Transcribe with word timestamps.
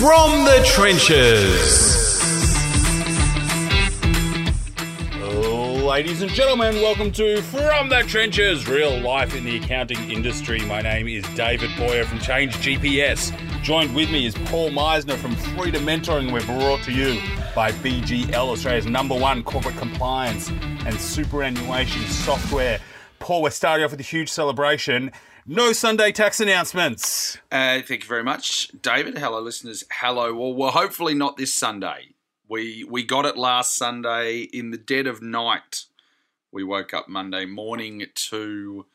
From 0.00 0.46
the 0.46 0.62
trenches. 0.64 1.90
Ladies 5.84 6.22
and 6.22 6.30
gentlemen, 6.30 6.76
welcome 6.76 7.12
to 7.12 7.42
From 7.42 7.90
the 7.90 8.02
Trenches, 8.08 8.66
real 8.66 8.98
life 8.98 9.36
in 9.36 9.44
the 9.44 9.58
accounting 9.58 10.10
industry. 10.10 10.60
My 10.62 10.80
name 10.80 11.06
is 11.06 11.22
David 11.34 11.68
Boyar 11.76 12.06
from 12.06 12.18
Change 12.18 12.54
GPS. 12.54 13.30
Joined 13.62 13.94
with 13.94 14.10
me 14.10 14.24
is 14.24 14.34
Paul 14.46 14.70
Meisner 14.70 15.16
from 15.16 15.36
Freedom 15.36 15.84
Mentoring. 15.84 16.32
We're 16.32 16.46
brought 16.46 16.82
to 16.84 16.92
you 16.92 17.20
by 17.54 17.70
BGL, 17.70 18.32
Australia's 18.34 18.86
number 18.86 19.14
one 19.14 19.42
corporate 19.42 19.76
compliance 19.76 20.48
and 20.86 20.98
superannuation 20.98 22.00
software. 22.04 22.80
Paul, 23.18 23.42
we're 23.42 23.50
starting 23.50 23.84
off 23.84 23.90
with 23.90 24.00
a 24.00 24.02
huge 24.02 24.30
celebration. 24.30 25.12
No 25.52 25.72
Sunday 25.72 26.12
tax 26.12 26.38
announcements. 26.38 27.36
Uh, 27.50 27.82
thank 27.82 28.04
you 28.04 28.08
very 28.08 28.22
much, 28.22 28.68
David. 28.82 29.18
Hello, 29.18 29.40
listeners. 29.40 29.82
Hello. 29.90 30.32
Well, 30.32 30.54
well, 30.54 30.70
hopefully 30.70 31.12
not 31.12 31.36
this 31.36 31.52
Sunday. 31.52 32.10
We 32.48 32.84
we 32.88 33.02
got 33.02 33.26
it 33.26 33.36
last 33.36 33.74
Sunday 33.74 34.42
in 34.42 34.70
the 34.70 34.78
dead 34.78 35.08
of 35.08 35.20
night. 35.20 35.86
We 36.52 36.62
woke 36.62 36.94
up 36.94 37.08
Monday 37.08 37.46
morning 37.46 38.06
to 38.14 38.86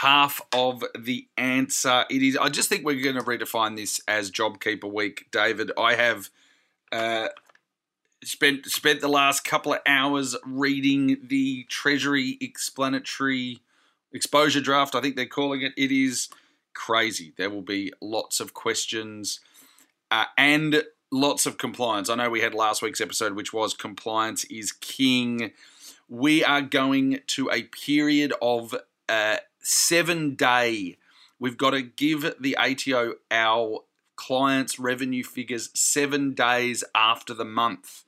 half 0.00 0.40
of 0.52 0.82
the 0.98 1.28
answer. 1.36 2.06
It 2.10 2.24
is. 2.24 2.36
I 2.36 2.48
just 2.48 2.68
think 2.68 2.84
we're 2.84 3.00
going 3.00 3.14
to 3.14 3.22
redefine 3.22 3.76
this 3.76 4.00
as 4.08 4.32
JobKeeper 4.32 4.92
Week, 4.92 5.28
David. 5.30 5.70
I 5.78 5.94
have 5.94 6.28
uh, 6.90 7.28
spent 8.24 8.66
spent 8.66 9.00
the 9.00 9.06
last 9.06 9.44
couple 9.44 9.74
of 9.74 9.78
hours 9.86 10.34
reading 10.44 11.18
the 11.22 11.66
Treasury 11.68 12.36
explanatory 12.40 13.60
exposure 14.14 14.60
draft. 14.60 14.94
I 14.94 15.00
think 15.00 15.16
they're 15.16 15.26
calling 15.26 15.62
it. 15.62 15.72
It 15.76 15.92
is 15.92 16.28
crazy. 16.72 17.34
There 17.36 17.50
will 17.50 17.62
be 17.62 17.92
lots 18.00 18.40
of 18.40 18.54
questions 18.54 19.40
uh, 20.10 20.24
and 20.38 20.84
lots 21.10 21.46
of 21.46 21.58
compliance. 21.58 22.08
I 22.08 22.14
know 22.14 22.30
we 22.30 22.40
had 22.40 22.54
last 22.54 22.82
week's 22.82 23.00
episode, 23.00 23.34
which 23.34 23.52
was 23.52 23.74
compliance 23.74 24.44
is 24.44 24.72
king. 24.72 25.52
We 26.08 26.44
are 26.44 26.62
going 26.62 27.20
to 27.28 27.50
a 27.50 27.62
period 27.64 28.32
of 28.40 28.74
uh, 29.08 29.36
seven 29.60 30.34
day. 30.34 30.98
We've 31.38 31.58
got 31.58 31.70
to 31.70 31.82
give 31.82 32.34
the 32.40 32.56
ATO 32.56 33.14
our 33.30 33.80
clients' 34.16 34.78
revenue 34.78 35.24
figures 35.24 35.70
seven 35.74 36.34
days 36.34 36.84
after 36.94 37.34
the 37.34 37.44
month 37.44 38.04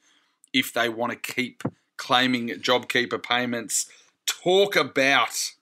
if 0.52 0.72
they 0.72 0.88
want 0.88 1.12
to 1.12 1.34
keep 1.34 1.62
claiming 1.96 2.48
JobKeeper 2.48 3.22
payments. 3.22 3.86
Talk 4.26 4.76
about 4.76 5.52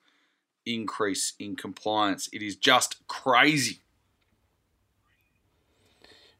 increase 0.66 1.34
in 1.38 1.56
compliance. 1.56 2.28
It 2.32 2.42
is 2.42 2.56
just 2.56 3.06
crazy. 3.06 3.80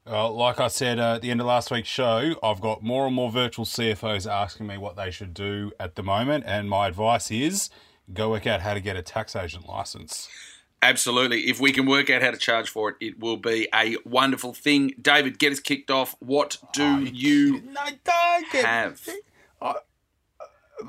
Uh, 0.06 0.30
like 0.30 0.60
I 0.60 0.68
said 0.68 0.98
uh, 0.98 1.14
at 1.14 1.22
the 1.22 1.30
end 1.30 1.40
of 1.40 1.46
last 1.46 1.70
week's 1.70 1.88
show, 1.88 2.34
I've 2.42 2.60
got 2.60 2.82
more 2.82 3.06
and 3.06 3.14
more 3.14 3.30
virtual 3.30 3.64
CFOs 3.64 4.30
asking 4.30 4.66
me 4.66 4.76
what 4.76 4.96
they 4.96 5.10
should 5.10 5.32
do 5.32 5.72
at 5.80 5.94
the 5.94 6.02
moment, 6.02 6.44
and 6.46 6.68
my 6.68 6.88
advice 6.88 7.30
is 7.30 7.70
go 8.12 8.30
work 8.30 8.46
out 8.46 8.60
how 8.60 8.74
to 8.74 8.80
get 8.80 8.96
a 8.96 9.02
tax 9.02 9.34
agent 9.34 9.66
license. 9.66 10.28
Absolutely. 10.82 11.48
If 11.48 11.58
we 11.58 11.72
can 11.72 11.86
work 11.86 12.10
out 12.10 12.20
how 12.20 12.30
to 12.30 12.36
charge 12.36 12.68
for 12.68 12.90
it, 12.90 12.96
it 13.00 13.18
will 13.18 13.38
be 13.38 13.66
a 13.74 13.96
wonderful 14.04 14.52
thing. 14.52 14.92
David, 15.00 15.38
get 15.38 15.52
us 15.52 15.58
kicked 15.58 15.90
off. 15.90 16.14
What 16.18 16.58
do 16.74 16.82
oh, 16.82 16.98
you 16.98 17.62
no, 17.62 17.80
don't 18.04 18.52
get, 18.52 18.64
have? 18.66 19.08
I, 19.62 19.76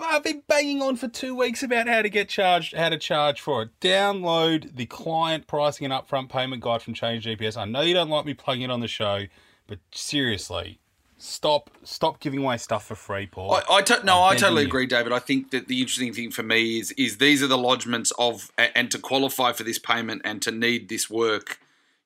I've 0.02 0.24
been 0.24 0.44
banging 0.48 0.82
on 0.82 0.96
for 0.96 1.08
two 1.08 1.36
weeks 1.36 1.64
about 1.64 1.88
how 1.88 2.02
to 2.02 2.10
get 2.10 2.30
charged, 2.30 2.76
how 2.76 2.90
to 2.90 2.98
charge 2.98 3.40
for 3.42 3.64
it. 3.64 3.80
Download 3.80 4.76
the 4.76 4.86
client 4.86 5.48
pricing 5.48 5.86
and 5.86 5.94
upfront 5.94 6.30
payment 6.30 6.62
guide 6.62 6.82
from 6.82 6.94
Change 6.94 7.26
GPS. 7.26 7.58
I 7.58 7.66
know 7.66 7.82
you 7.82 7.94
don't 7.94 8.10
like 8.10 8.26
me 8.26 8.34
plugging 8.34 8.64
it 8.64 8.72
on 8.72 8.80
the 8.80 8.88
show, 8.88 9.26
but 9.68 9.80
seriously, 9.92 10.80
stop 11.18 11.70
stop 11.84 12.20
giving 12.20 12.40
away 12.40 12.58
stuff 12.58 12.86
for 12.86 12.96
free, 12.96 13.28
Paul. 13.28 13.54
I, 13.54 13.76
I 13.76 13.82
to, 13.84 14.04
no, 14.04 14.24
I 14.24 14.36
totally 14.36 14.64
agree, 14.64 14.86
David. 14.86 15.12
I 15.12 15.20
think 15.20 15.52
that 15.52 15.68
the 15.68 15.82
interesting 15.82 16.14
thing 16.14 16.32
for 16.32 16.44
me 16.44 16.80
is 16.80 16.92
is 16.94 17.18
these 17.18 17.42
are 17.44 17.48
the 17.48 17.58
lodgements 17.58 18.12
of 18.18 18.52
and 18.58 18.90
to 18.92 19.00
qualify 19.00 19.52
for 19.52 19.64
this 19.64 19.80
payment 19.80 20.22
and 20.26 20.42
to 20.42 20.52
need 20.52 20.90
this 20.90 21.10
work, 21.10 21.60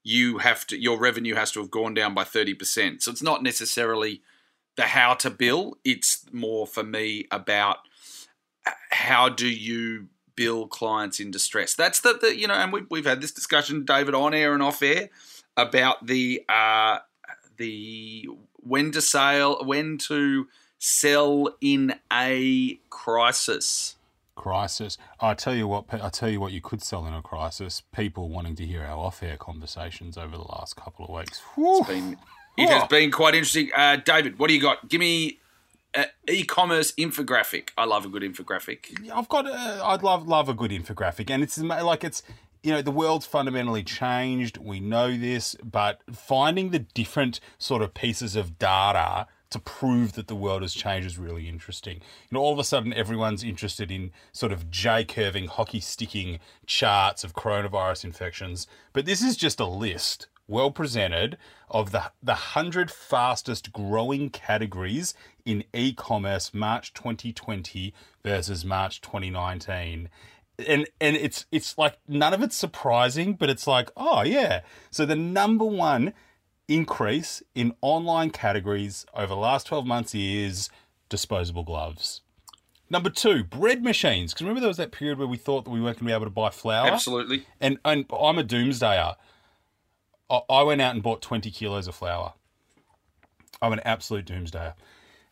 you 0.03 0.39
have 0.39 0.67
to 0.67 0.77
your 0.79 0.97
revenue 0.99 1.35
has 1.35 1.51
to 1.53 1.59
have 1.59 1.71
gone 1.71 1.93
down 1.93 2.13
by 2.13 2.23
thirty 2.23 2.53
percent. 2.53 3.03
So 3.03 3.11
it's 3.11 3.23
not 3.23 3.41
necessarily 3.41 4.21
the 4.79 4.85
how 4.85 5.13
to 5.13 5.29
bill. 5.29 5.77
It's 5.83 6.25
more 6.31 6.65
for 6.65 6.83
me 6.83 7.27
about 7.31 7.79
how 8.91 9.27
do 9.27 9.47
you 9.47 10.07
bill 10.35 10.67
clients 10.67 11.19
in 11.19 11.31
distress. 11.31 11.75
That's 11.75 11.99
the, 11.99 12.17
the 12.19 12.37
you 12.37 12.47
know, 12.47 12.53
and 12.53 12.71
we've, 12.71 12.87
we've 12.89 13.05
had 13.05 13.19
this 13.21 13.33
discussion, 13.33 13.83
David, 13.83 14.15
on 14.15 14.33
air 14.33 14.53
and 14.53 14.63
off 14.63 14.81
air 14.81 15.09
about 15.57 16.07
the 16.07 16.43
uh, 16.47 16.99
the 17.57 18.29
when 18.55 18.91
to 18.91 19.01
sell 19.01 19.65
when 19.65 19.97
to 19.97 20.47
sell 20.77 21.57
in 21.59 21.95
a 22.11 22.79
crisis. 22.89 23.97
Crisis. 24.35 24.97
I 25.19 25.33
tell 25.33 25.53
you 25.53 25.67
what. 25.67 25.83
I 25.91 26.07
tell 26.07 26.29
you 26.29 26.39
what. 26.39 26.53
You 26.53 26.61
could 26.61 26.81
sell 26.81 27.05
in 27.05 27.13
a 27.13 27.21
crisis. 27.21 27.81
People 27.93 28.29
wanting 28.29 28.55
to 28.55 28.65
hear 28.65 28.83
our 28.83 28.97
off-air 28.97 29.35
conversations 29.35 30.17
over 30.17 30.37
the 30.37 30.43
last 30.43 30.77
couple 30.77 31.03
of 31.03 31.11
weeks. 31.13 31.41
It's 31.57 31.87
been 31.89 32.15
it 32.59 32.69
has 32.69 32.87
been 32.87 33.11
quite 33.11 33.35
interesting. 33.35 33.69
Uh, 33.75 33.97
David, 33.97 34.39
what 34.39 34.47
do 34.47 34.53
you 34.53 34.61
got? 34.61 34.87
Give 34.89 34.99
me 34.99 35.39
an 35.93 36.05
e-commerce 36.29 36.91
infographic. 36.93 37.69
I 37.77 37.85
love 37.85 38.05
a 38.05 38.09
good 38.09 38.23
infographic. 38.23 39.09
I've 39.11 39.29
got. 39.29 39.47
A, 39.47 39.81
I'd 39.83 40.03
love 40.03 40.27
love 40.27 40.49
a 40.49 40.53
good 40.53 40.71
infographic, 40.71 41.29
and 41.29 41.43
it's 41.43 41.57
like 41.57 42.03
it's 42.03 42.23
you 42.63 42.71
know 42.71 42.81
the 42.81 42.91
world's 42.91 43.25
fundamentally 43.25 43.83
changed. 43.83 44.57
We 44.57 44.79
know 44.79 45.15
this, 45.17 45.55
but 45.63 46.01
finding 46.11 46.69
the 46.69 46.79
different 46.79 47.39
sort 47.57 47.81
of 47.81 47.93
pieces 47.93 48.35
of 48.35 48.59
data 48.59 49.27
to 49.49 49.59
prove 49.59 50.13
that 50.13 50.27
the 50.27 50.35
world 50.35 50.61
has 50.61 50.73
changed 50.73 51.07
is 51.07 51.17
really 51.17 51.49
interesting. 51.49 51.95
You 51.95 52.35
know, 52.35 52.39
all 52.39 52.53
of 52.53 52.59
a 52.59 52.63
sudden 52.63 52.93
everyone's 52.93 53.43
interested 53.43 53.89
in 53.89 54.11
sort 54.31 54.51
of 54.51 54.69
J 54.69 55.03
curving, 55.03 55.47
hockey 55.47 55.79
sticking 55.79 56.39
charts 56.67 57.23
of 57.23 57.33
coronavirus 57.33 58.03
infections, 58.03 58.67
but 58.93 59.05
this 59.05 59.23
is 59.23 59.35
just 59.35 59.59
a 59.59 59.65
list 59.65 60.27
well 60.49 60.71
presented 60.71 61.37
of 61.69 61.91
the 61.91 62.11
the 62.21 62.33
100 62.33 62.91
fastest 62.91 63.71
growing 63.71 64.29
categories 64.29 65.13
in 65.45 65.63
e-commerce 65.73 66.53
March 66.53 66.93
2020 66.93 67.93
versus 68.23 68.65
March 68.65 69.01
2019 69.01 70.09
and 70.67 70.87
and 70.99 71.15
it's 71.15 71.45
it's 71.51 71.77
like 71.77 71.97
none 72.07 72.33
of 72.33 72.41
it's 72.41 72.55
surprising 72.55 73.33
but 73.33 73.49
it's 73.49 73.67
like 73.67 73.91
oh 73.95 74.23
yeah 74.23 74.61
so 74.91 75.05
the 75.05 75.15
number 75.15 75.65
one 75.65 76.13
increase 76.67 77.41
in 77.55 77.73
online 77.81 78.29
categories 78.29 79.05
over 79.13 79.27
the 79.27 79.35
last 79.35 79.67
12 79.67 79.85
months 79.85 80.13
is 80.13 80.69
disposable 81.09 81.63
gloves 81.63 82.21
Number 82.89 83.09
two, 83.09 83.43
bread 83.43 83.83
machines. 83.83 84.33
Because 84.33 84.41
remember 84.43 84.61
there 84.61 84.67
was 84.67 84.77
that 84.77 84.91
period 84.91 85.19
where 85.19 85.27
we 85.27 85.37
thought 85.37 85.65
that 85.65 85.69
we 85.69 85.79
weren't 85.79 85.97
going 85.97 86.07
to 86.07 86.11
be 86.11 86.13
able 86.13 86.25
to 86.25 86.31
buy 86.31 86.49
flour? 86.49 86.87
Absolutely. 86.87 87.45
And, 87.61 87.77
and 87.85 88.05
I'm 88.11 88.39
a 88.39 88.43
doomsdayer. 88.43 89.15
I 90.29 90.63
went 90.63 90.81
out 90.81 90.93
and 90.93 91.01
bought 91.01 91.21
20 91.21 91.49
kilos 91.51 91.87
of 91.87 91.95
flour. 91.95 92.33
I'm 93.61 93.73
an 93.73 93.81
absolute 93.83 94.25
doomsdayer. 94.25 94.73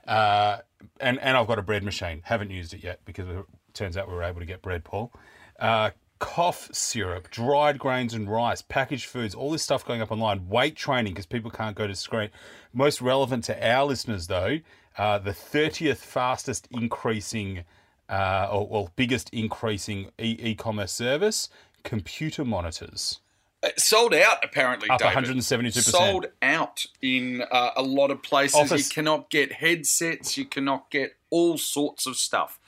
Uh, 0.07 0.57
and, 0.99 1.19
and 1.19 1.37
I've 1.37 1.47
got 1.47 1.59
a 1.59 1.61
bread 1.61 1.83
machine. 1.83 2.21
Haven't 2.23 2.51
used 2.51 2.73
it 2.73 2.83
yet 2.83 3.01
because 3.05 3.27
it 3.29 3.45
turns 3.73 3.97
out 3.97 4.07
we 4.07 4.15
were 4.15 4.23
able 4.23 4.39
to 4.39 4.45
get 4.45 4.61
bread, 4.61 4.83
Paul. 4.83 5.11
Uh, 5.59 5.91
cough 6.19 6.69
syrup, 6.73 7.29
dried 7.29 7.77
grains 7.77 8.13
and 8.13 8.29
rice, 8.29 8.61
packaged 8.61 9.05
foods, 9.05 9.35
all 9.35 9.51
this 9.51 9.63
stuff 9.63 9.85
going 9.85 10.01
up 10.01 10.11
online. 10.11 10.49
Weight 10.49 10.75
training 10.75 11.13
because 11.13 11.25
people 11.25 11.51
can't 11.51 11.75
go 11.75 11.87
to 11.87 11.95
screen. 11.95 12.29
Most 12.73 13.01
relevant 13.01 13.43
to 13.45 13.67
our 13.67 13.85
listeners, 13.85 14.27
though, 14.27 14.59
uh, 14.97 15.19
the 15.19 15.31
30th 15.31 15.97
fastest 15.97 16.67
increasing 16.71 17.63
uh, 18.09 18.47
or, 18.49 18.67
or 18.69 18.89
biggest 18.95 19.29
increasing 19.31 20.09
e 20.17 20.55
commerce 20.55 20.91
service 20.91 21.49
computer 21.83 22.43
monitors. 22.43 23.19
Uh, 23.63 23.69
sold 23.77 24.13
out 24.13 24.43
apparently. 24.43 24.89
Up 24.89 25.01
172%. 25.01 25.73
Sold 25.81 26.27
out 26.41 26.85
in 27.01 27.43
uh, 27.51 27.71
a 27.75 27.81
lot 27.81 28.11
of 28.11 28.21
places. 28.21 28.55
Office. 28.55 28.89
You 28.89 28.93
cannot 28.93 29.29
get 29.29 29.53
headsets. 29.53 30.37
You 30.37 30.45
cannot 30.45 30.89
get 30.91 31.15
all 31.29 31.57
sorts 31.57 32.05
of 32.05 32.15
stuff. 32.15 32.59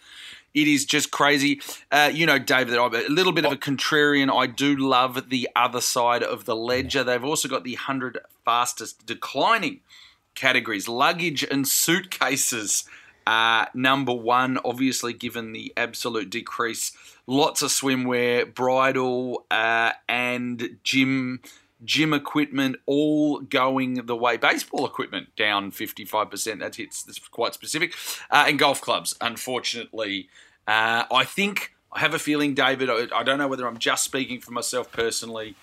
It 0.53 0.67
is 0.67 0.85
just 0.85 1.11
crazy. 1.11 1.61
Uh, 1.91 2.09
you 2.11 2.25
know, 2.25 2.39
David, 2.39 2.77
I'm 2.77 2.93
a 2.93 3.07
little 3.07 3.31
bit 3.31 3.45
of 3.45 3.51
a 3.51 3.57
contrarian. 3.57 4.35
I 4.35 4.47
do 4.47 4.75
love 4.75 5.29
the 5.29 5.47
other 5.55 5.79
side 5.79 6.23
of 6.23 6.45
the 6.45 6.55
ledger. 6.55 7.03
They've 7.03 7.23
also 7.23 7.47
got 7.47 7.63
the 7.63 7.75
100 7.75 8.17
fastest 8.43 9.05
declining 9.05 9.81
categories 10.33 10.87
luggage 10.87 11.43
and 11.43 11.67
suitcases. 11.67 12.85
Uh, 13.27 13.65
number 13.75 14.13
one, 14.13 14.57
obviously, 14.65 15.13
given 15.13 15.51
the 15.51 15.71
absolute 15.77 16.31
decrease 16.31 16.93
lots 17.29 17.61
of 17.61 17.69
swimwear, 17.69 18.53
bridal, 18.53 19.45
uh, 19.51 19.91
and 20.09 20.79
gym 20.83 21.39
gym 21.85 22.13
equipment 22.13 22.75
all 22.85 23.39
going 23.39 24.05
the 24.05 24.15
way. 24.15 24.35
Baseball 24.35 24.85
equipment 24.85 25.33
down 25.37 25.71
55%. 25.71 26.59
That 26.59 26.75
hits 26.75 27.03
that's 27.03 27.19
quite 27.19 27.53
specific. 27.53 27.93
Uh, 28.29 28.45
and 28.47 28.59
golf 28.59 28.81
clubs, 28.81 29.15
unfortunately. 29.21 30.27
Uh, 30.67 31.05
I 31.09 31.23
think, 31.23 31.73
I 31.93 31.99
have 31.99 32.13
a 32.13 32.19
feeling, 32.19 32.53
David, 32.53 32.89
I, 32.89 33.07
I, 33.15 33.23
don't 33.23 33.37
know 33.37 33.47
whether 33.47 33.65
I'm 33.65 33.77
just 33.77 34.03
speaking 34.03 34.41
for 34.41 34.51
myself 34.51 34.91
personally. 34.91 35.55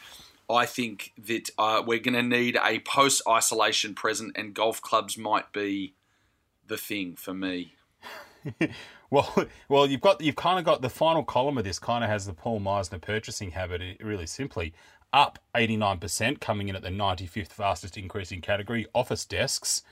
I 0.48 0.64
think 0.64 1.12
that 1.26 1.50
uh, 1.58 1.82
we're 1.86 1.98
going 1.98 2.14
to 2.14 2.22
need 2.22 2.58
a 2.64 2.78
post 2.78 3.20
isolation 3.28 3.94
present, 3.94 4.36
and 4.36 4.54
golf 4.54 4.80
clubs 4.80 5.18
might 5.18 5.52
be 5.52 5.94
the 6.66 6.78
thing 6.78 7.14
for 7.14 7.34
me. 7.34 7.75
Well, 9.08 9.46
well, 9.68 9.86
you've 9.86 10.00
got 10.00 10.20
you've 10.20 10.34
kind 10.34 10.58
of 10.58 10.64
got 10.64 10.82
the 10.82 10.90
final 10.90 11.22
column 11.22 11.58
of 11.58 11.64
this 11.64 11.78
kind 11.78 12.02
of 12.02 12.10
has 12.10 12.26
the 12.26 12.32
Paul 12.32 12.60
Meisner 12.60 13.00
purchasing 13.00 13.52
habit 13.52 13.80
really 14.00 14.26
simply 14.26 14.74
up 15.12 15.38
89%, 15.54 16.40
coming 16.40 16.68
in 16.68 16.76
at 16.76 16.82
the 16.82 16.90
95th 16.90 17.48
fastest 17.48 17.96
increasing 17.96 18.40
category. 18.40 18.86
Office 18.94 19.24
desks 19.24 19.82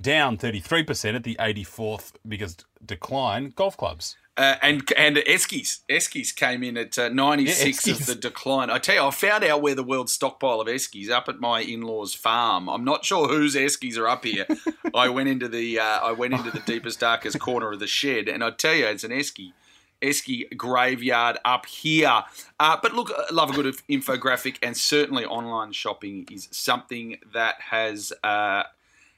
down 0.00 0.38
33% 0.38 1.14
at 1.14 1.24
the 1.24 1.36
84th 1.40 2.12
biggest 2.26 2.64
decline. 2.84 3.52
Golf 3.56 3.76
clubs. 3.76 4.16
Uh, 4.36 4.56
and 4.62 4.90
and 4.96 5.16
Eskies, 5.16 5.80
Eskies 5.88 6.34
came 6.34 6.62
in 6.62 6.76
at 6.76 6.98
uh, 6.98 7.08
96 7.08 7.86
Yeah, 7.86 7.94
of 7.94 8.06
the 8.06 8.14
decline. 8.14 8.70
I 8.70 8.78
tell 8.78 8.94
you, 8.94 9.04
I 9.04 9.10
found 9.10 9.44
out 9.44 9.60
where 9.60 9.74
the 9.74 9.82
world's 9.82 10.12
stockpile 10.12 10.60
of 10.60 10.68
Eskies 10.68 11.10
up 11.10 11.28
at 11.28 11.40
my 11.40 11.60
in-laws' 11.60 12.14
farm. 12.14 12.68
I'm 12.68 12.84
not 12.84 13.04
sure 13.04 13.28
whose 13.28 13.54
Eskies 13.54 13.98
are 13.98 14.08
up 14.08 14.24
here. 14.24 14.46
I 14.94 15.08
went 15.08 15.28
into 15.28 15.48
the 15.48 15.80
uh, 15.80 16.00
I 16.00 16.12
went 16.12 16.34
into 16.34 16.50
the 16.50 16.60
deepest 16.60 17.00
darkest 17.00 17.38
corner 17.38 17.72
of 17.72 17.80
the 17.80 17.86
shed, 17.86 18.28
and 18.28 18.42
I 18.42 18.50
tell 18.50 18.74
you, 18.74 18.86
it's 18.86 19.04
an 19.04 19.10
Esky. 19.10 19.52
Esky 20.00 20.56
graveyard 20.56 21.36
up 21.44 21.66
here. 21.66 22.22
Uh, 22.58 22.76
but 22.80 22.94
look, 22.94 23.12
I 23.14 23.32
love 23.32 23.50
a 23.50 23.52
good 23.52 23.76
infographic, 23.88 24.56
and 24.62 24.76
certainly 24.76 25.24
online 25.24 25.72
shopping 25.72 26.26
is 26.30 26.48
something 26.50 27.18
that 27.32 27.56
has 27.70 28.12
uh, 28.24 28.62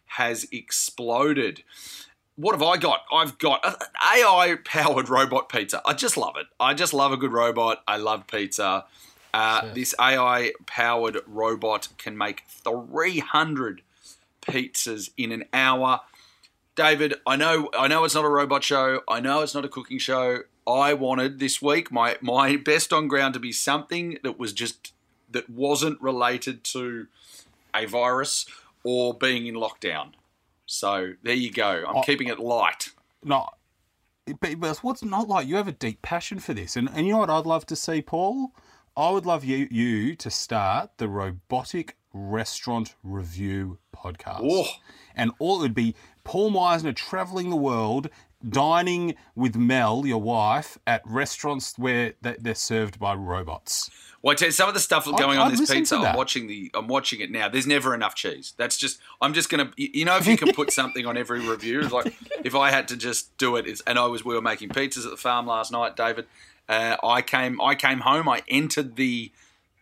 has 0.07 0.47
exploded. 0.53 1.63
What 2.37 2.53
have 2.55 2.63
I 2.63 2.77
got? 2.79 3.03
I've 3.13 3.39
got 3.39 3.61
an 3.65 3.75
AI 4.03 4.57
powered 4.65 5.09
robot 5.09 5.49
pizza. 5.49 5.83
I 5.85 5.93
just 5.93 6.17
love 6.17 6.37
it. 6.37 6.47
I 6.59 6.75
just 6.75 6.95
love 6.95 7.13
a 7.13 7.17
good 7.17 7.33
robot. 7.33 7.83
I 7.87 7.97
love 7.99 8.27
pizza. 8.27 8.87
Uh, 9.35 9.73
This 9.75 9.95
AI 10.01 10.53
powered 10.67 11.19
robot 11.27 11.89
can 11.99 12.17
make 12.17 12.43
300 12.49 13.83
pizzas 14.43 15.11
in 15.17 15.33
an 15.33 15.45
hour. 15.53 16.01
David, 16.75 17.15
I 17.27 17.37
know 17.37 17.69
I 17.79 17.87
know 17.87 18.05
it's 18.05 18.15
not 18.15 18.25
a 18.25 18.29
robot 18.31 18.65
show. 18.65 19.03
I 19.07 19.21
know 19.21 19.41
it's 19.43 19.55
not 19.55 19.65
a 19.65 19.69
cooking 19.69 19.99
show. 19.99 20.41
I 20.67 20.95
wanted 20.95 21.39
this 21.39 21.61
week 21.61 21.93
my 21.93 22.17
my 22.23 22.57
best 22.57 22.93
on 22.93 23.09
ground 23.09 23.35
to 23.35 23.41
be 23.41 23.53
something 23.53 24.19
that 24.23 24.39
was 24.39 24.53
just 24.55 24.93
that 25.31 25.51
wasn't 25.51 26.01
related 26.01 26.65
to 26.65 27.09
a 27.75 27.85
virus 27.87 28.47
or 28.85 29.13
being 29.15 29.47
in 29.47 29.55
lockdown. 29.55 30.13
So 30.73 31.13
there 31.23 31.35
you 31.35 31.53
go. 31.53 31.85
I'm 31.87 31.99
oh. 31.99 32.03
keeping 32.03 32.29
it 32.29 32.39
light. 32.39 32.91
Not. 33.23 33.59
But, 34.41 34.59
but 34.59 34.79
what's 34.79 35.05
not 35.05 35.29
like 35.29 35.47
you 35.47 35.57
have 35.57 35.69
a 35.69 35.73
deep 35.73 36.01
passion 36.01 36.39
for 36.39 36.55
this, 36.55 36.77
and 36.77 36.89
and 36.95 37.07
you 37.07 37.13
know 37.13 37.19
what 37.19 37.29
I'd 37.29 37.45
love 37.45 37.67
to 37.67 37.77
see, 37.77 38.01
Paul. 38.01 38.53
I 38.97 39.11
would 39.11 39.27
love 39.27 39.45
you 39.45 39.69
you 39.71 40.17
to 40.17 40.31
start 40.31 40.93
the 40.97 41.09
robotic 41.09 41.97
restaurant 42.15 42.95
review 43.03 43.79
podcast, 43.95 44.41
Oh. 44.43 44.69
and 45.15 45.33
all 45.39 45.59
it 45.59 45.63
would 45.63 45.75
be 45.75 45.95
Paul 46.25 46.53
Meisner 46.53 46.97
traveling 46.97 47.51
the 47.51 47.57
world, 47.57 48.09
dining 48.49 49.15
with 49.35 49.57
Mel, 49.57 50.07
your 50.07 50.23
wife, 50.23 50.79
at 50.87 51.03
restaurants 51.05 51.79
where 51.79 52.15
they're 52.23 52.55
served 52.55 52.99
by 52.99 53.15
robots. 53.15 53.91
Well, 54.23 54.33
I 54.33 54.37
tell 54.37 54.49
you, 54.49 54.53
some 54.53 54.69
of 54.69 54.75
the 54.75 54.81
stuff 54.81 55.05
going 55.05 55.39
I'd 55.39 55.47
on 55.47 55.51
this 55.51 55.69
pizza, 55.69 55.97
I'm 55.97 56.17
watching 56.17 56.47
the, 56.47 56.71
I'm 56.75 56.87
watching 56.87 57.21
it 57.21 57.31
now. 57.33 57.49
There's 57.49 57.67
never 57.67 57.93
enough 57.93 58.15
cheese. 58.15 58.55
That's 58.57 58.77
just, 58.77 59.01
I'm 59.21 59.35
just 59.35 59.51
gonna, 59.51 59.73
you 59.77 59.89
you 59.93 60.05
know, 60.05 60.17
if 60.17 60.29
you 60.29 60.37
can 60.37 60.53
put 60.53 60.71
something 60.73 61.05
on 61.07 61.17
every 61.17 61.41
review, 61.41 61.81
it's 61.81 61.93
like 61.93 62.15
if 62.45 62.55
I 62.55 62.71
had 62.71 62.87
to 62.89 62.97
just 62.97 63.37
do 63.37 63.57
it, 63.57 63.67
it's, 63.67 63.81
and 63.81 63.99
I 63.99 64.07
was, 64.07 64.25
we 64.25 64.35
were 64.35 64.41
making 64.41 64.69
pizzas 64.69 65.05
at 65.05 65.11
the 65.11 65.17
farm 65.17 65.47
last 65.49 65.73
night, 65.73 65.97
David. 65.97 66.27
Uh, 66.69 66.97
I 67.03 67.21
came, 67.21 67.61
I 67.61 67.75
came 67.75 68.01
home, 68.01 68.29
I 68.29 68.43
entered 68.47 68.95
the 68.95 69.33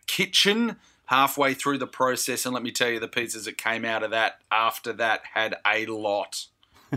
kitchen 0.07 0.77
halfway 1.05 1.53
through 1.53 1.77
the 1.77 1.87
process, 1.87 2.45
and 2.45 2.53
let 2.53 2.63
me 2.63 2.71
tell 2.71 2.89
you, 2.89 2.99
the 2.99 3.07
pizzas 3.07 3.45
that 3.45 3.57
came 3.57 3.85
out 3.85 4.01
of 4.01 4.09
that 4.09 4.39
after 4.51 4.91
that 4.93 5.21
had 5.33 5.57
a 5.65 5.85
lot 5.85 6.47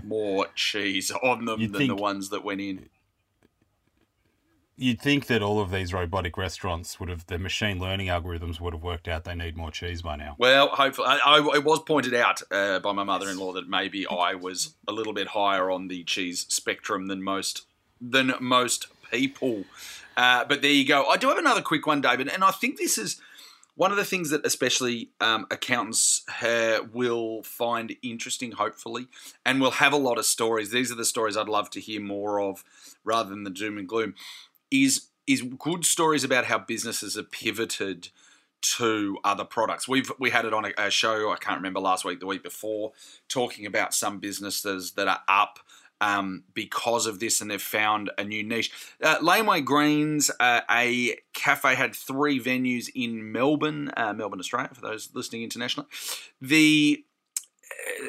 more 0.02 0.46
cheese 0.54 1.10
on 1.22 1.44
them 1.44 1.60
You'd 1.60 1.72
than 1.72 1.88
the 1.88 1.94
ones 1.94 2.30
that 2.30 2.42
went 2.42 2.60
in. 2.60 2.88
You'd 4.76 5.00
think 5.00 5.26
that 5.26 5.40
all 5.40 5.60
of 5.60 5.70
these 5.70 5.92
robotic 5.92 6.36
restaurants 6.36 6.98
would 6.98 7.08
have 7.08 7.26
the 7.26 7.38
machine 7.38 7.78
learning 7.78 8.08
algorithms 8.08 8.60
would 8.60 8.74
have 8.74 8.82
worked 8.82 9.06
out 9.06 9.22
they 9.22 9.34
need 9.34 9.56
more 9.56 9.70
cheese 9.70 10.02
by 10.02 10.16
now. 10.16 10.34
Well, 10.36 10.68
hopefully, 10.68 11.06
I, 11.08 11.38
I, 11.38 11.56
it 11.56 11.62
was 11.62 11.80
pointed 11.80 12.12
out 12.12 12.42
uh, 12.50 12.80
by 12.80 12.90
my 12.90 13.04
mother-in-law 13.04 13.52
that 13.52 13.68
maybe 13.68 14.04
I 14.06 14.34
was 14.34 14.74
a 14.88 14.92
little 14.92 15.12
bit 15.12 15.28
higher 15.28 15.70
on 15.70 15.86
the 15.86 16.02
cheese 16.02 16.44
spectrum 16.48 17.06
than 17.06 17.22
most 17.22 17.66
than 18.00 18.34
most 18.40 18.88
people. 19.12 19.64
Uh, 20.16 20.44
but 20.44 20.60
there 20.60 20.72
you 20.72 20.86
go. 20.86 21.06
I 21.06 21.18
do 21.18 21.28
have 21.28 21.38
another 21.38 21.62
quick 21.62 21.86
one, 21.86 22.00
David, 22.00 22.28
and 22.28 22.42
I 22.42 22.50
think 22.50 22.76
this 22.76 22.98
is 22.98 23.20
one 23.76 23.90
of 23.90 23.96
the 23.96 24.04
things 24.04 24.30
that 24.30 24.46
especially 24.46 25.10
um, 25.20 25.46
accountants 25.50 26.24
uh, 26.42 26.78
will 26.92 27.42
find 27.42 27.96
interesting, 28.02 28.52
hopefully, 28.52 29.06
and 29.44 29.60
we'll 29.60 29.72
have 29.72 29.92
a 29.92 29.96
lot 29.96 30.18
of 30.18 30.24
stories. 30.24 30.70
These 30.70 30.92
are 30.92 30.96
the 30.96 31.04
stories 31.04 31.36
I'd 31.36 31.48
love 31.48 31.70
to 31.70 31.80
hear 31.80 32.00
more 32.00 32.40
of, 32.40 32.64
rather 33.04 33.30
than 33.30 33.44
the 33.44 33.50
doom 33.50 33.78
and 33.78 33.88
gloom. 33.88 34.14
Is 34.82 35.08
is 35.26 35.42
good 35.58 35.84
stories 35.84 36.24
about 36.24 36.46
how 36.46 36.58
businesses 36.58 37.14
have 37.14 37.30
pivoted 37.30 38.08
to 38.76 39.18
other 39.24 39.44
products. 39.44 39.86
We've 39.86 40.10
we 40.18 40.30
had 40.30 40.44
it 40.44 40.54
on 40.54 40.64
a, 40.64 40.72
a 40.78 40.90
show 40.90 41.30
I 41.30 41.36
can't 41.36 41.58
remember 41.58 41.80
last 41.80 42.04
week, 42.04 42.20
the 42.20 42.26
week 42.26 42.42
before, 42.42 42.92
talking 43.28 43.66
about 43.66 43.94
some 43.94 44.18
businesses 44.18 44.92
that 44.92 45.06
are 45.06 45.20
up 45.28 45.58
um, 46.00 46.44
because 46.54 47.06
of 47.06 47.20
this, 47.20 47.40
and 47.40 47.50
they've 47.50 47.62
found 47.62 48.10
a 48.18 48.24
new 48.24 48.42
niche. 48.42 48.72
Uh, 49.02 49.16
Laneway 49.22 49.60
Greens, 49.60 50.30
uh, 50.40 50.62
a 50.70 51.16
cafe, 51.32 51.74
had 51.74 51.94
three 51.94 52.40
venues 52.40 52.88
in 52.94 53.32
Melbourne, 53.32 53.90
uh, 53.96 54.12
Melbourne, 54.12 54.40
Australia, 54.40 54.70
for 54.72 54.80
those 54.80 55.10
listening 55.14 55.42
internationally. 55.42 55.88
The 56.40 57.04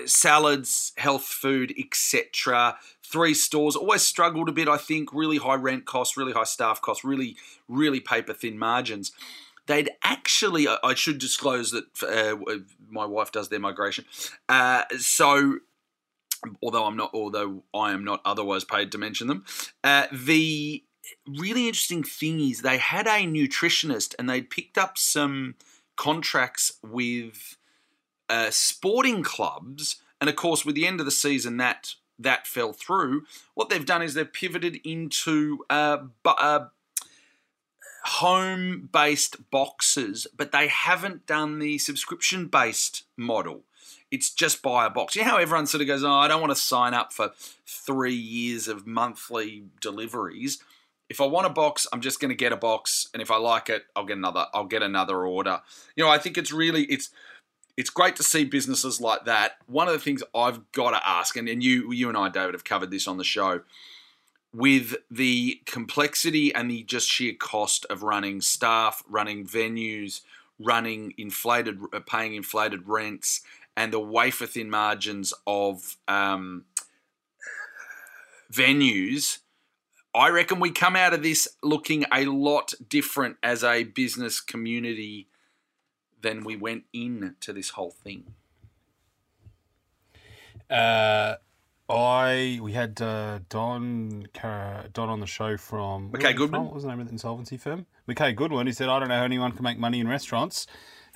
salads, 0.06 0.94
health 0.98 1.24
food, 1.26 1.74
etc. 1.78 2.78
Three 3.04 3.34
stores 3.34 3.76
always 3.76 4.02
struggled 4.02 4.50
a 4.50 4.52
bit. 4.52 4.68
I 4.68 4.78
think 4.78 5.14
really 5.14 5.38
high 5.38 5.56
rent 5.56 5.86
costs, 5.86 6.18
really 6.18 6.34
high 6.34 6.44
staff 6.44 6.82
costs, 6.82 7.04
really 7.04 7.36
really 7.68 8.00
paper 8.00 8.34
thin 8.34 8.58
margins. 8.58 9.12
They'd 9.68 9.90
actually, 10.04 10.68
I- 10.68 10.94
should 10.94 11.18
disclose 11.18 11.72
that 11.72 12.04
uh, 12.04 12.58
my 12.88 13.06
wife 13.06 13.32
does 13.32 13.50
their 13.50 13.60
migration. 13.60 14.06
Uh, 14.48 14.84
so 15.00 15.58
although 16.62 16.86
I'm 16.86 16.96
not, 16.96 17.12
although 17.14 17.64
I 17.74 17.92
am 17.92 18.04
not 18.04 18.22
otherwise 18.26 18.64
paid 18.64 18.92
to 18.92 18.98
mention 18.98 19.28
them. 19.28 19.44
Uh, 19.84 20.06
the 20.12 20.84
really 21.28 21.68
interesting 21.68 22.04
thing 22.04 22.40
is 22.40 22.62
they 22.62 22.78
had 22.78 23.08
a 23.08 23.26
nutritionist 23.26 24.16
and 24.20 24.30
they'd 24.30 24.50
picked 24.50 24.78
up 24.78 24.98
some 24.98 25.56
contracts 25.98 26.74
with 26.84 27.58
uh, 28.30 28.50
sporting 28.52 29.24
clubs, 29.24 29.98
and 30.20 30.30
of 30.30 30.36
course, 30.36 30.66
with 30.66 30.76
the 30.76 30.88
end 30.88 31.00
of 31.00 31.06
the 31.06 31.12
season, 31.12 31.58
that 31.58 31.96
that 32.18 32.48
fell 32.48 32.74
through. 32.74 33.24
What 33.54 33.70
they've 33.70 33.86
done 33.86 34.02
is 34.02 34.14
they've 34.14 34.32
pivoted 34.32 34.80
into 34.86 35.66
uh, 35.70 35.98
bu- 36.24 36.30
uh, 36.30 36.68
home-based 38.06 39.50
boxes, 39.52 40.28
but 40.36 40.52
they 40.52 40.68
haven't 40.68 41.26
done 41.26 41.60
the 41.60 41.78
subscription-based 41.78 43.04
model. 43.18 43.64
It's 44.12 44.30
just 44.30 44.62
buy 44.62 44.86
a 44.86 44.90
box. 44.90 45.16
You 45.16 45.24
know 45.24 45.32
how 45.32 45.38
everyone 45.38 45.68
sort 45.68 45.82
of 45.82 45.88
goes, 45.88 46.04
"Oh, 46.04 46.12
I 46.12 46.28
don't 46.28 46.40
want 46.40 46.52
to 46.52 46.56
sign 46.56 46.94
up 46.94 47.12
for 47.12 47.32
three 47.66 48.14
years 48.14 48.68
of 48.68 48.88
monthly 48.88 49.66
deliveries." 49.82 50.60
If 51.10 51.22
I 51.22 51.26
want 51.26 51.48
a 51.48 51.52
box, 51.52 51.86
I'm 51.92 52.02
just 52.02 52.20
going 52.20 52.30
to 52.30 52.36
get 52.36 52.52
a 52.52 52.58
box, 52.58 53.10
and 53.14 53.22
if 53.22 53.30
I 53.30 53.38
like 53.38 53.70
it, 53.70 53.86
I'll 53.96 54.06
get 54.06 54.18
another. 54.18 54.46
I'll 54.54 54.66
get 54.66 54.84
another 54.84 55.26
order. 55.26 55.62
You 55.96 56.04
know, 56.04 56.10
I 56.10 56.18
think 56.18 56.38
it's 56.38 56.52
really 56.52 56.84
it's 56.84 57.10
it's 57.78 57.90
great 57.90 58.16
to 58.16 58.24
see 58.24 58.46
businesses 58.46 59.02
like 59.02 59.26
that. 59.26 59.58
One 59.68 59.88
of 59.88 59.94
the 59.94 60.00
things 60.00 60.24
I've 60.34 60.72
got 60.72 60.92
to 60.92 61.08
ask, 61.08 61.36
and, 61.36 61.50
and 61.50 61.64
you 61.64 61.92
you 61.92 62.08
and 62.08 62.18
I, 62.18 62.30
David, 62.30 62.54
have 62.54 62.64
covered 62.64 62.92
this 62.92 63.08
on 63.08 63.18
the 63.18 63.24
show, 63.24 63.62
with 64.54 64.96
the 65.12 65.62
complexity 65.66 66.54
and 66.54 66.72
the 66.72 66.84
just 66.84 67.10
sheer 67.10 67.34
cost 67.34 67.86
of 67.90 68.04
running 68.04 68.40
staff, 68.40 69.04
running 69.10 69.46
venues, 69.46 70.22
running 70.58 71.14
inflated, 71.18 71.80
uh, 71.92 72.00
paying 72.00 72.36
inflated 72.36 72.88
rents, 72.88 73.42
and 73.76 73.92
the 73.92 74.00
wafer 74.00 74.46
thin 74.46 74.70
margins 74.70 75.34
of 75.46 75.98
um, 76.08 76.64
venues. 78.52 79.40
I 80.14 80.30
reckon 80.30 80.62
we 80.62 80.72
come 80.72 80.96
out 80.96 81.14
of 81.14 81.24
this 81.24 81.46
looking 81.62 82.06
a 82.10 82.24
lot 82.24 82.74
different 82.88 83.36
as 83.44 83.66
a 83.66 83.84
business 83.84 84.40
community 84.40 85.28
than 86.26 86.44
we 86.44 86.56
went 86.56 86.86
in 86.92 87.36
to 87.40 87.54
this 87.54 87.70
whole 87.70 87.92
thing. 87.92 88.34
Uh, 90.70 91.36
I 91.88 92.60
we 92.64 92.74
had 92.74 93.00
uh, 93.00 93.40
Don 93.48 94.28
Car- 94.34 94.86
Don 94.92 95.08
on 95.10 95.20
the 95.20 95.28
show 95.28 95.56
from 95.56 96.10
McKay 96.10 96.36
Goodman? 96.36 96.62
from? 96.62 96.66
What 96.66 96.74
was 96.74 96.84
the 96.84 96.90
name 96.90 97.00
of 97.00 97.06
the 97.06 97.12
insolvency 97.12 97.58
firm? 97.58 97.86
McKay 98.10 98.36
Goodwin. 98.36 98.66
He 98.66 98.74
said, 98.74 98.90
"I 98.90 99.00
don't 99.00 99.10
know 99.10 99.20
how 99.20 99.24
anyone 99.24 99.52
can 99.52 99.64
make 99.64 99.78
money 99.78 100.00
in 100.00 100.08
restaurants." 100.08 100.66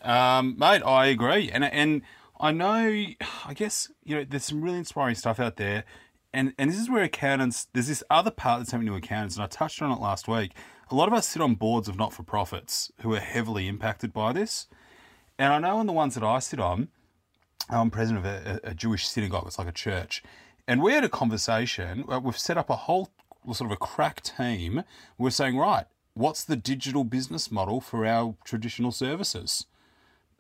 Um, 0.04 0.56
mate, 0.60 0.84
I 0.86 1.08
agree, 1.08 1.50
and 1.52 1.64
and 1.64 2.04
I 2.40 2.52
know. 2.52 2.78
I 3.48 3.54
guess 3.56 3.92
you 4.04 4.16
know 4.16 4.24
there's 4.24 4.46
some 4.46 4.62
really 4.62 4.78
inspiring 4.78 5.16
stuff 5.16 5.40
out 5.40 5.56
there, 5.56 5.86
and 6.32 6.54
and 6.60 6.70
this 6.70 6.78
is 6.78 6.88
where 6.88 7.02
accountants. 7.02 7.68
There's 7.74 7.88
this 7.88 8.04
other 8.12 8.32
part 8.32 8.60
that's 8.60 8.72
happening 8.72 8.92
to 8.92 8.98
accountants, 8.98 9.36
and 9.36 9.44
I 9.44 9.48
touched 9.48 9.82
on 9.82 9.92
it 9.92 10.00
last 10.00 10.28
week. 10.28 10.52
A 10.92 10.96
lot 10.96 11.08
of 11.08 11.16
us 11.16 11.28
sit 11.28 11.42
on 11.42 11.56
boards 11.56 11.88
of 11.88 11.98
not 11.98 12.14
for 12.14 12.22
profits 12.22 12.92
who 13.02 13.12
are 13.16 13.20
heavily 13.20 13.68
impacted 13.68 14.14
by 14.14 14.34
this. 14.34 14.68
And 15.40 15.54
I 15.54 15.58
know 15.60 15.78
on 15.78 15.88
the 15.88 15.94
ones 15.94 16.16
that 16.16 16.24
I 16.24 16.40
sit 16.40 16.60
on, 16.60 16.90
I'm 17.70 17.90
president 17.90 18.26
of 18.26 18.32
a, 18.32 18.60
a 18.66 18.74
Jewish 18.74 19.08
synagogue. 19.08 19.46
It's 19.48 19.58
like 19.58 19.70
a 19.70 19.72
church. 19.72 20.22
And 20.68 20.84
we 20.84 20.92
had 20.92 21.06
a 21.06 21.10
conversation. 21.10 22.04
uh, 22.10 22.20
We've 22.20 22.38
set 22.38 22.58
up 22.58 22.70
a 22.70 22.76
whole 22.76 23.10
sort 23.54 23.72
of 23.72 23.72
a 23.72 23.78
crack 23.78 24.22
team. 24.22 24.84
We're 25.18 25.30
saying, 25.30 25.58
right, 25.58 25.86
what's 26.14 26.44
the 26.44 26.58
digital 26.58 27.06
business 27.06 27.50
model 27.50 27.80
for 27.80 28.06
our 28.06 28.36
traditional 28.44 28.92
services? 28.92 29.66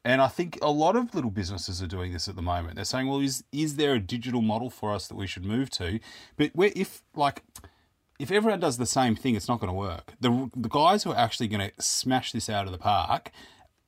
And 0.03 0.21
I 0.21 0.27
think 0.27 0.59
a 0.61 0.71
lot 0.71 0.95
of 0.95 1.15
little 1.15 1.31
businesses 1.31 1.81
are 1.81 1.87
doing 1.87 2.11
this 2.11 2.27
at 2.27 2.35
the 2.35 2.41
moment. 2.41 2.75
They're 2.75 2.85
saying, 2.85 3.07
well, 3.07 3.19
is 3.19 3.43
is 3.51 3.75
there 3.75 3.93
a 3.93 3.99
digital 3.99 4.41
model 4.41 4.69
for 4.69 4.93
us 4.93 5.07
that 5.07 5.15
we 5.15 5.27
should 5.27 5.45
move 5.45 5.69
to? 5.71 5.99
But 6.37 6.51
where 6.53 6.71
if 6.75 7.03
like 7.15 7.43
if 8.17 8.31
everyone 8.31 8.59
does 8.59 8.77
the 8.77 8.85
same 8.85 9.15
thing, 9.15 9.35
it's 9.35 9.47
not 9.47 9.59
going 9.59 9.69
to 9.69 9.73
work. 9.73 10.13
The 10.19 10.49
the 10.55 10.69
guys 10.69 11.03
who 11.03 11.11
are 11.11 11.17
actually 11.17 11.47
going 11.47 11.69
to 11.69 11.81
smash 11.81 12.31
this 12.31 12.49
out 12.49 12.65
of 12.65 12.71
the 12.71 12.77
park 12.77 13.31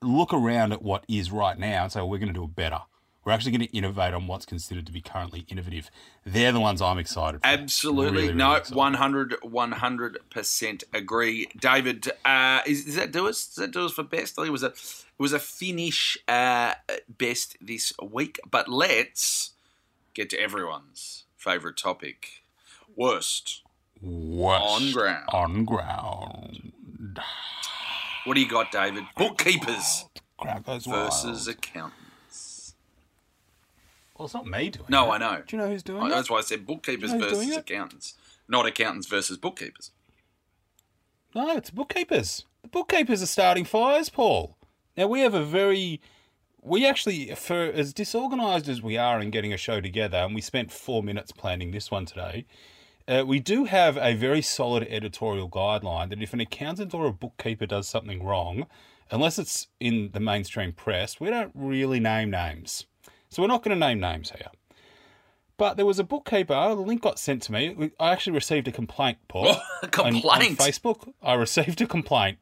look 0.01 0.33
around 0.33 0.73
at 0.73 0.81
what 0.81 1.05
is 1.07 1.31
right 1.31 1.57
now 1.57 1.83
and 1.83 1.91
say, 1.91 1.99
well, 1.99 2.09
we're 2.09 2.17
going 2.19 2.33
to 2.33 2.39
do 2.39 2.43
it 2.43 2.55
better. 2.55 2.79
We're 3.23 3.33
actually 3.33 3.51
going 3.51 3.67
to 3.67 3.77
innovate 3.77 4.15
on 4.15 4.25
what's 4.25 4.47
considered 4.47 4.87
to 4.87 4.91
be 4.91 4.99
currently 4.99 5.45
innovative. 5.47 5.91
They're 6.25 6.51
the 6.51 6.59
ones 6.59 6.81
I'm 6.81 6.97
excited 6.97 7.41
for. 7.41 7.47
Absolutely. 7.47 8.05
Really, 8.05 8.21
really 8.23 8.33
no, 8.33 8.53
excited. 8.53 8.75
100, 8.75 9.35
100% 9.43 10.83
agree. 10.91 11.47
David, 11.59 12.11
uh, 12.25 12.61
is, 12.65 12.85
does 12.85 12.95
that 12.95 13.11
do 13.11 13.27
us? 13.27 13.45
Does 13.45 13.55
that 13.57 13.71
do 13.71 13.85
us 13.85 13.91
for 13.91 14.03
best? 14.03 14.39
I 14.39 14.41
think 14.41 14.47
it 14.47 14.51
was 14.51 14.63
a, 14.63 14.67
it 14.67 15.19
was 15.19 15.33
a 15.33 15.39
finish 15.39 16.17
uh, 16.27 16.73
best 17.07 17.57
this 17.61 17.93
week. 18.01 18.39
But 18.49 18.67
let's 18.67 19.51
get 20.15 20.31
to 20.31 20.39
everyone's 20.39 21.25
favourite 21.37 21.77
topic. 21.77 22.43
Worst. 22.95 23.61
Worst 24.01 24.65
On 24.65 24.91
ground. 24.91 25.29
On 25.31 25.65
ground. 25.65 26.71
What 28.25 28.35
do 28.35 28.41
you 28.41 28.47
got, 28.49 28.71
David? 28.71 29.03
Bookkeepers 29.17 30.05
versus 30.85 31.47
accountants. 31.47 32.75
Well, 34.17 34.25
it's 34.25 34.33
not 34.33 34.45
me 34.45 34.69
doing 34.69 34.85
it. 34.85 34.89
No, 34.89 35.11
I 35.11 35.17
know. 35.17 35.41
Do 35.47 35.55
you 35.55 35.61
know 35.61 35.69
who's 35.69 35.83
doing 35.83 36.03
Oh, 36.03 36.05
it? 36.05 36.09
That's 36.09 36.29
why 36.29 36.37
I 36.37 36.41
said 36.41 36.65
bookkeepers 36.65 37.11
You 37.11 37.17
know 37.17 37.29
versus 37.29 37.57
accountants, 37.57 38.15
not 38.47 38.65
accountants 38.67 39.07
versus 39.07 39.37
bookkeepers. 39.37 39.91
No, 41.33 41.55
it's 41.55 41.71
bookkeepers. 41.71 42.45
The 42.61 42.67
bookkeepers 42.67 43.23
are 43.23 43.27
starting 43.27 43.65
fires, 43.65 44.09
Paul. 44.09 44.57
Now 44.95 45.07
we 45.07 45.21
have 45.21 45.33
a 45.33 45.43
very, 45.43 46.01
we 46.61 46.85
actually, 46.85 47.33
for 47.35 47.55
as 47.55 47.93
disorganised 47.93 48.69
as 48.69 48.81
we 48.81 48.97
are 48.97 49.19
in 49.19 49.31
getting 49.31 49.53
a 49.53 49.57
show 49.57 49.81
together, 49.81 50.17
and 50.17 50.35
we 50.35 50.41
spent 50.41 50.71
four 50.71 51.01
minutes 51.01 51.31
planning 51.31 51.71
this 51.71 51.89
one 51.89 52.05
today. 52.05 52.45
Uh, 53.11 53.25
we 53.25 53.41
do 53.41 53.65
have 53.65 53.97
a 53.97 54.13
very 54.13 54.41
solid 54.41 54.87
editorial 54.89 55.49
guideline 55.49 56.09
that 56.09 56.21
if 56.21 56.31
an 56.31 56.39
accountant 56.39 56.93
or 56.93 57.05
a 57.05 57.11
bookkeeper 57.11 57.65
does 57.65 57.85
something 57.85 58.23
wrong, 58.23 58.65
unless 59.09 59.37
it's 59.37 59.67
in 59.81 60.11
the 60.13 60.19
mainstream 60.21 60.71
press, 60.71 61.19
we 61.19 61.29
don't 61.29 61.51
really 61.53 61.99
name 61.99 62.31
names. 62.31 62.85
So 63.27 63.41
we're 63.41 63.49
not 63.49 63.63
going 63.63 63.77
to 63.77 63.85
name 63.85 63.99
names 63.99 64.31
here. 64.31 64.47
But 65.57 65.75
there 65.75 65.85
was 65.85 65.99
a 65.99 66.05
bookkeeper, 66.05 66.53
the 66.53 66.75
link 66.75 67.01
got 67.01 67.19
sent 67.19 67.41
to 67.43 67.51
me. 67.51 67.91
I 67.99 68.13
actually 68.13 68.33
received 68.33 68.69
a 68.69 68.71
complaint, 68.71 69.17
Paul. 69.27 69.47
A 69.49 69.57
on- 69.99 70.15
on 70.15 70.21
complaint? 70.21 70.57
Facebook, 70.57 71.11
I 71.21 71.33
received 71.33 71.81
a 71.81 71.87
complaint 71.87 72.37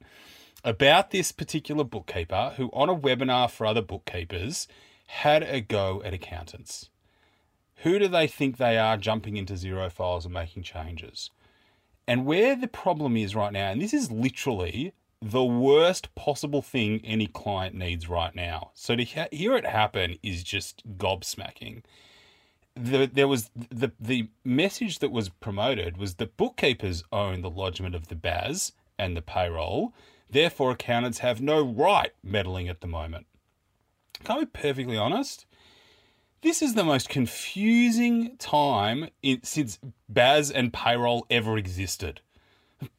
about 0.63 1.09
this 1.09 1.31
particular 1.31 1.83
bookkeeper 1.83 2.53
who, 2.57 2.69
on 2.73 2.89
a 2.89 2.95
webinar 2.95 3.49
for 3.49 3.65
other 3.65 3.81
bookkeepers, 3.81 4.67
had 5.07 5.41
a 5.41 5.61
go 5.61 6.03
at 6.05 6.13
accountants. 6.13 6.89
Who 7.83 7.99
do 7.99 8.07
they 8.07 8.27
think 8.27 8.57
they 8.57 8.77
are 8.77 8.97
jumping 8.97 9.37
into 9.37 9.53
Xero 9.53 9.91
files 9.91 10.25
and 10.25 10.33
making 10.33 10.63
changes? 10.63 11.31
And 12.07 12.25
where 12.25 12.55
the 12.55 12.67
problem 12.67 13.15
is 13.15 13.35
right 13.35 13.53
now, 13.53 13.71
and 13.71 13.81
this 13.81 13.93
is 13.93 14.11
literally 14.11 14.93
the 15.21 15.43
worst 15.43 16.13
possible 16.15 16.61
thing 16.61 17.01
any 17.03 17.27
client 17.27 17.75
needs 17.75 18.09
right 18.09 18.33
now. 18.33 18.71
So 18.73 18.95
to 18.95 19.03
he- 19.03 19.37
hear 19.37 19.55
it 19.55 19.65
happen 19.65 20.17
is 20.23 20.43
just 20.43 20.97
gobsmacking 20.97 21.83
the, 22.75 23.09
there 23.11 23.27
was 23.27 23.49
the 23.55 23.91
the 23.99 24.29
message 24.43 24.99
that 24.99 25.11
was 25.11 25.29
promoted 25.29 25.97
was 25.97 26.15
that 26.15 26.37
bookkeepers 26.37 27.03
own 27.11 27.41
the 27.41 27.49
lodgement 27.49 27.95
of 27.95 28.07
the 28.07 28.15
BAS 28.15 28.73
and 28.97 29.15
the 29.15 29.21
payroll. 29.21 29.93
Therefore, 30.29 30.71
accountants 30.71 31.19
have 31.19 31.41
no 31.41 31.61
right 31.61 32.11
meddling 32.23 32.69
at 32.69 32.81
the 32.81 32.87
moment. 32.87 33.25
Can 34.23 34.37
I 34.37 34.39
be 34.41 34.45
perfectly 34.47 34.97
honest? 34.97 35.45
This 36.41 36.61
is 36.61 36.73
the 36.73 36.83
most 36.85 37.09
confusing 37.09 38.37
time 38.37 39.09
in, 39.21 39.43
since 39.43 39.77
BAS 40.07 40.49
and 40.51 40.71
payroll 40.71 41.25
ever 41.29 41.57
existed. 41.57 42.21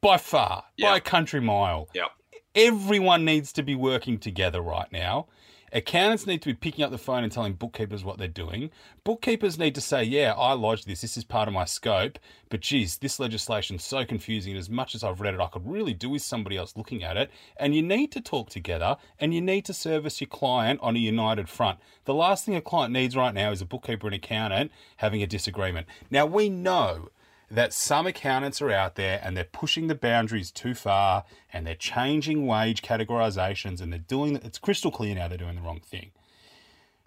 By 0.03 0.19
far, 0.19 0.65
by 0.81 0.99
a 0.99 1.01
country 1.01 1.41
mile 1.41 1.89
Yep. 1.95 2.11
everyone 2.55 3.25
needs 3.25 3.51
to 3.55 3.63
be 3.63 3.75
working 3.75 4.19
together 4.19 4.61
right 4.61 4.91
now. 4.93 5.27
Accountants 5.73 6.27
need 6.27 6.43
to 6.43 6.49
be 6.49 6.55
picking 6.55 6.85
up 6.85 6.91
the 6.91 6.99
phone 6.99 7.23
and 7.23 7.33
telling 7.33 7.53
bookkeepers 7.53 8.05
what 8.05 8.19
they're 8.19 8.29
doing. 8.29 8.71
Bookkeepers 9.05 9.59
need 9.59 9.75
to 9.77 9.81
say, 9.81 10.03
Yeah, 10.03 10.35
I 10.37 10.53
lodged 10.53 10.87
this. 10.87 11.01
This 11.01 11.17
is 11.17 11.25
part 11.25 11.49
of 11.49 11.55
my 11.55 11.65
scope. 11.65 12.19
But 12.49 12.61
geez, 12.61 12.99
this 12.99 13.21
legislation's 13.21 13.85
so 13.85 14.05
confusing. 14.05 14.53
And 14.53 14.59
as 14.59 14.69
much 14.69 14.95
as 14.95 15.05
I've 15.05 15.21
read 15.21 15.35
it, 15.35 15.41
I 15.41 15.47
could 15.47 15.71
really 15.71 15.95
do 15.95 16.11
with 16.11 16.23
somebody 16.23 16.57
else 16.57 16.77
looking 16.77 17.05
at 17.05 17.17
it. 17.17 17.31
And 17.57 17.75
you 17.75 17.83
need 17.83 18.11
to 18.13 18.21
talk 18.21 18.51
together 18.51 18.97
and 19.19 19.33
you 19.33 19.41
need 19.41 19.65
to 19.67 19.75
service 19.75 20.21
your 20.21 20.29
client 20.29 20.81
on 20.83 20.97
a 20.97 20.99
united 20.99 21.49
front. 21.49 21.79
The 22.05 22.15
last 22.15 22.45
thing 22.45 22.57
a 22.57 22.61
client 22.61 22.93
needs 22.93 23.17
right 23.17 23.35
now 23.35 23.53
is 23.53 23.61
a 23.61 23.67
bookkeeper 23.67 24.09
and 24.09 24.17
accountant 24.17 24.73
having 24.97 25.23
a 25.23 25.27
disagreement. 25.27 25.87
Now, 26.11 26.27
we 26.27 26.49
know 26.49 27.11
that 27.51 27.73
some 27.73 28.07
accountants 28.07 28.63
are 28.63 28.71
out 28.71 28.95
there 28.95 29.21
and 29.23 29.37
they're 29.37 29.45
pushing 29.45 29.89
the 29.89 29.95
boundaries 29.95 30.51
too 30.51 30.75
far 30.75 31.25
and 31.53 31.67
they're 31.67 31.75
changing 31.75 32.47
wage 32.47 32.81
categorizations 32.81 33.81
and 33.81 33.93
they're 33.93 33.99
doing 33.99 34.37
it's 34.37 34.59
crystal 34.59 34.93
clear 34.93 35.15
now 35.15 35.27
they're 35.27 35.39
doing 35.39 35.57
the 35.57 35.63
wrong 35.63 35.81
thing. 35.81 36.13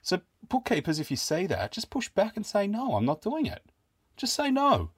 So 0.01 0.19
bookkeepers, 0.49 0.99
if 0.99 1.09
you 1.09 1.17
see 1.17 1.45
that, 1.47 1.71
just 1.71 1.89
push 1.89 2.09
back 2.09 2.35
and 2.35 2.45
say 2.45 2.67
no, 2.67 2.95
I'm 2.95 3.05
not 3.05 3.21
doing 3.21 3.45
it. 3.45 3.63
Just 4.17 4.33
say 4.33 4.51
no. 4.51 4.91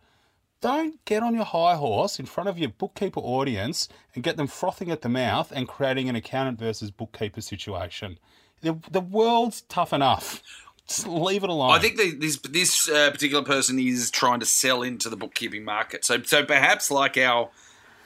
Don't 0.61 1.03
get 1.05 1.21
on 1.21 1.35
your 1.35 1.45
high 1.45 1.75
horse 1.75 2.19
in 2.19 2.25
front 2.25 2.49
of 2.49 2.57
your 2.57 2.69
bookkeeper 2.69 3.19
audience 3.19 3.87
and 4.15 4.23
get 4.23 4.37
them 4.37 4.47
frothing 4.47 4.89
at 4.89 5.03
the 5.03 5.09
mouth 5.09 5.51
and 5.51 5.67
creating 5.67 6.09
an 6.09 6.15
accountant 6.15 6.57
versus 6.57 6.89
bookkeeper 6.89 7.41
situation. 7.41 8.17
The, 8.61 8.79
the 8.89 9.01
world's 9.01 9.61
tough 9.61 9.93
enough. 9.93 10.41
Just 10.87 11.07
leave 11.07 11.43
it 11.43 11.49
alone. 11.49 11.71
I 11.71 11.79
think 11.79 11.97
the, 11.97 12.11
this 12.11 12.37
this 12.37 12.87
uh, 12.89 13.09
particular 13.11 13.43
person 13.43 13.79
is 13.79 14.11
trying 14.11 14.39
to 14.39 14.45
sell 14.45 14.83
into 14.83 15.09
the 15.09 15.17
bookkeeping 15.17 15.63
market. 15.63 16.05
So 16.05 16.21
so 16.23 16.45
perhaps 16.45 16.91
like 16.91 17.17
our 17.17 17.49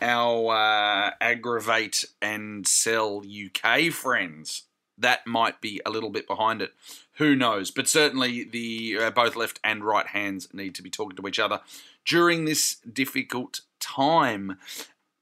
our 0.02 0.56
uh, 0.56 1.12
aggravate 1.20 2.06
and 2.22 2.66
sell 2.66 3.22
UK 3.24 3.92
friends, 3.92 4.64
that 4.98 5.28
might 5.28 5.60
be 5.60 5.82
a 5.86 5.90
little 5.90 6.10
bit 6.10 6.26
behind 6.26 6.62
it. 6.62 6.74
Who 7.16 7.36
knows? 7.36 7.70
But 7.70 7.90
certainly 7.90 8.46
the 8.46 8.98
uh, 9.02 9.12
both 9.12 9.36
left 9.36 9.60
and 9.62 9.84
right 9.84 10.08
hands 10.08 10.48
need 10.54 10.74
to 10.76 10.82
be 10.82 10.90
talking 10.90 11.18
to 11.18 11.28
each 11.28 11.40
other 11.40 11.60
during 12.06 12.46
this 12.46 12.76
difficult 12.76 13.62
time. 13.82 14.58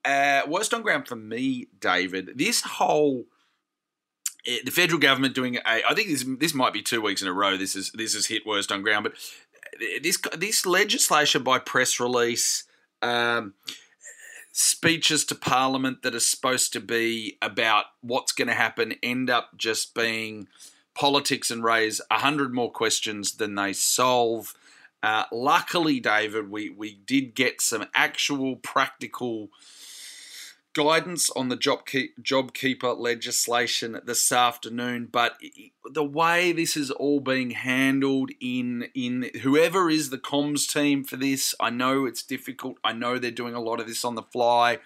Uh, 0.05 0.41
worst 0.47 0.73
on 0.75 0.83
ground 0.83 1.07
for 1.07 1.15
me, 1.15 1.67
David. 1.79 2.33
This 2.35 2.61
whole 2.61 3.25
eh, 4.47 4.59
the 4.65 4.71
federal 4.71 4.99
government 4.99 5.35
doing 5.35 5.57
a. 5.57 5.61
I 5.65 5.93
think 5.93 6.09
this 6.09 6.25
this 6.39 6.53
might 6.53 6.73
be 6.73 6.81
two 6.81 7.01
weeks 7.01 7.21
in 7.21 7.27
a 7.27 7.33
row. 7.33 7.57
This 7.57 7.75
is 7.75 7.91
this 7.91 8.15
is 8.15 8.27
hit 8.27 8.45
worst 8.45 8.71
on 8.71 8.81
ground, 8.81 9.03
but 9.03 9.13
this 10.01 10.17
this 10.35 10.65
legislation 10.65 11.43
by 11.43 11.59
press 11.59 11.99
release. 11.99 12.63
Um, 13.01 13.53
speeches 14.59 15.23
to 15.23 15.35
parliament 15.35 16.01
that 16.01 16.15
are 16.15 16.19
supposed 16.19 16.73
to 16.73 16.79
be 16.79 17.37
about 17.43 17.85
what's 18.01 18.31
going 18.31 18.47
to 18.47 18.55
happen 18.55 18.95
end 19.03 19.29
up 19.29 19.55
just 19.55 19.93
being 19.93 20.47
politics 20.95 21.51
and 21.51 21.63
raise 21.63 22.01
a 22.09 22.19
hundred 22.19 22.55
more 22.55 22.71
questions 22.71 23.33
than 23.33 23.53
they 23.53 23.71
solve. 23.71 24.55
Uh, 25.03 25.25
luckily, 25.31 25.99
David, 25.99 26.49
we, 26.49 26.71
we 26.71 26.95
did 27.05 27.35
get 27.35 27.61
some 27.61 27.85
actual 27.93 28.55
practical 28.55 29.49
guidance 30.77 31.31
on 31.31 31.49
the 31.49 31.55
job 31.55 31.87
keep, 31.87 32.15
JobKeeper 32.21 32.99
legislation 32.99 33.99
this 34.05 34.31
afternoon, 34.31 35.09
but 35.11 35.35
the 35.91 36.03
way 36.03 36.51
this 36.51 36.77
is 36.77 36.91
all 36.91 37.19
being 37.19 37.49
handled 37.51 38.29
in 38.39 38.89
in 38.93 39.31
whoever 39.41 39.89
is 39.89 40.11
the 40.11 40.19
comms 40.19 40.71
team 40.71 41.03
for 41.03 41.15
this, 41.15 41.55
I 41.59 41.71
know 41.71 42.05
it's 42.05 42.21
difficult. 42.21 42.77
I 42.83 42.93
know 42.93 43.17
they're 43.17 43.31
doing 43.31 43.55
a 43.55 43.59
lot 43.59 43.79
of 43.79 43.87
this 43.87 44.05
on 44.05 44.13
the 44.13 44.21
fly. 44.21 44.77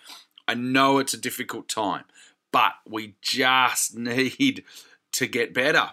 I 0.47 0.53
know 0.53 0.97
it's 0.97 1.13
a 1.13 1.19
difficult 1.19 1.67
time, 1.67 2.05
but 2.53 2.71
we 2.87 3.15
just 3.21 3.97
need 3.97 4.63
to 5.11 5.27
get 5.27 5.53
better 5.53 5.89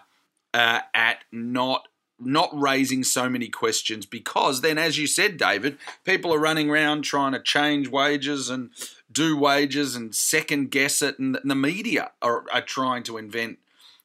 uh, 0.53 0.79
at 0.93 1.25
not 1.29 1.88
not 2.19 2.49
raising 2.53 3.03
so 3.03 3.29
many 3.29 3.47
questions 3.47 4.05
because 4.05 4.61
then 4.61 4.77
as 4.77 4.97
you 4.97 5.07
said 5.07 5.37
david 5.37 5.77
people 6.03 6.33
are 6.33 6.39
running 6.39 6.69
around 6.69 7.03
trying 7.03 7.31
to 7.31 7.41
change 7.41 7.87
wages 7.87 8.49
and 8.49 8.69
do 9.11 9.37
wages 9.37 9.95
and 9.95 10.13
second 10.13 10.69
guess 10.71 11.01
it 11.01 11.17
and 11.19 11.39
the 11.43 11.55
media 11.55 12.11
are, 12.21 12.45
are 12.51 12.61
trying 12.61 13.03
to 13.03 13.17
invent 13.17 13.57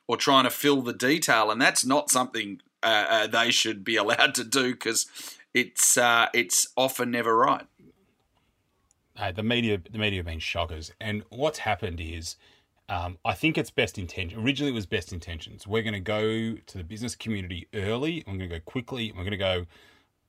or 0.07 0.17
trying 0.17 0.45
to 0.45 0.51
fill 0.51 0.83
the 0.83 0.93
detail 0.93 1.51
and 1.51 1.61
that's 1.61 1.85
not 1.85 2.11
something 2.11 2.61
uh, 2.85 3.07
uh, 3.09 3.27
they 3.27 3.51
should 3.51 3.83
be 3.83 3.97
allowed 4.05 4.35
to 4.35 4.45
do 4.45 4.73
because 4.73 5.07
it's 5.55 5.97
uh, 5.97 6.27
it's 6.35 6.69
often 6.77 7.11
never 7.11 7.37
right. 7.37 7.67
Uh, 9.17 9.31
the 9.31 9.45
media, 9.45 9.81
the 9.91 9.99
media 9.99 10.19
have 10.19 10.27
been 10.27 10.41
shockers, 10.41 10.93
and 11.01 11.23
what's 11.31 11.61
happened 11.61 12.01
is 12.01 12.35
Um, 12.89 13.19
I 13.25 13.33
think 13.33 13.57
it's 13.57 13.71
best 13.71 13.99
intention. 13.99 14.39
Originally, 14.41 14.71
it 14.71 14.75
was 14.75 14.87
best 14.87 15.13
intentions. 15.13 15.67
We're 15.67 15.83
going 15.83 15.95
to 15.95 16.01
go 16.01 16.55
to 16.55 16.79
the 16.79 16.85
business 16.85 17.15
community 17.15 17.67
early. 17.73 18.23
We're 18.27 18.37
going 18.37 18.51
to 18.51 18.59
go 18.59 18.61
quickly. 18.65 19.11
We're 19.13 19.25
going 19.25 19.31
to 19.31 19.37
go 19.39 19.67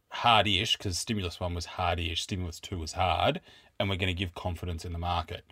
hard-ish 0.10 0.78
because 0.78 0.98
stimulus 0.98 1.40
one 1.40 1.54
was 1.54 1.66
hard-ish, 1.66 2.22
stimulus 2.22 2.60
two 2.60 2.78
was 2.78 2.94
hard, 2.94 3.42
and 3.80 3.90
we're 3.90 3.98
going 3.98 4.08
to 4.08 4.14
give 4.14 4.34
confidence 4.34 4.86
in 4.86 4.94
the 4.94 5.00
market. 5.00 5.44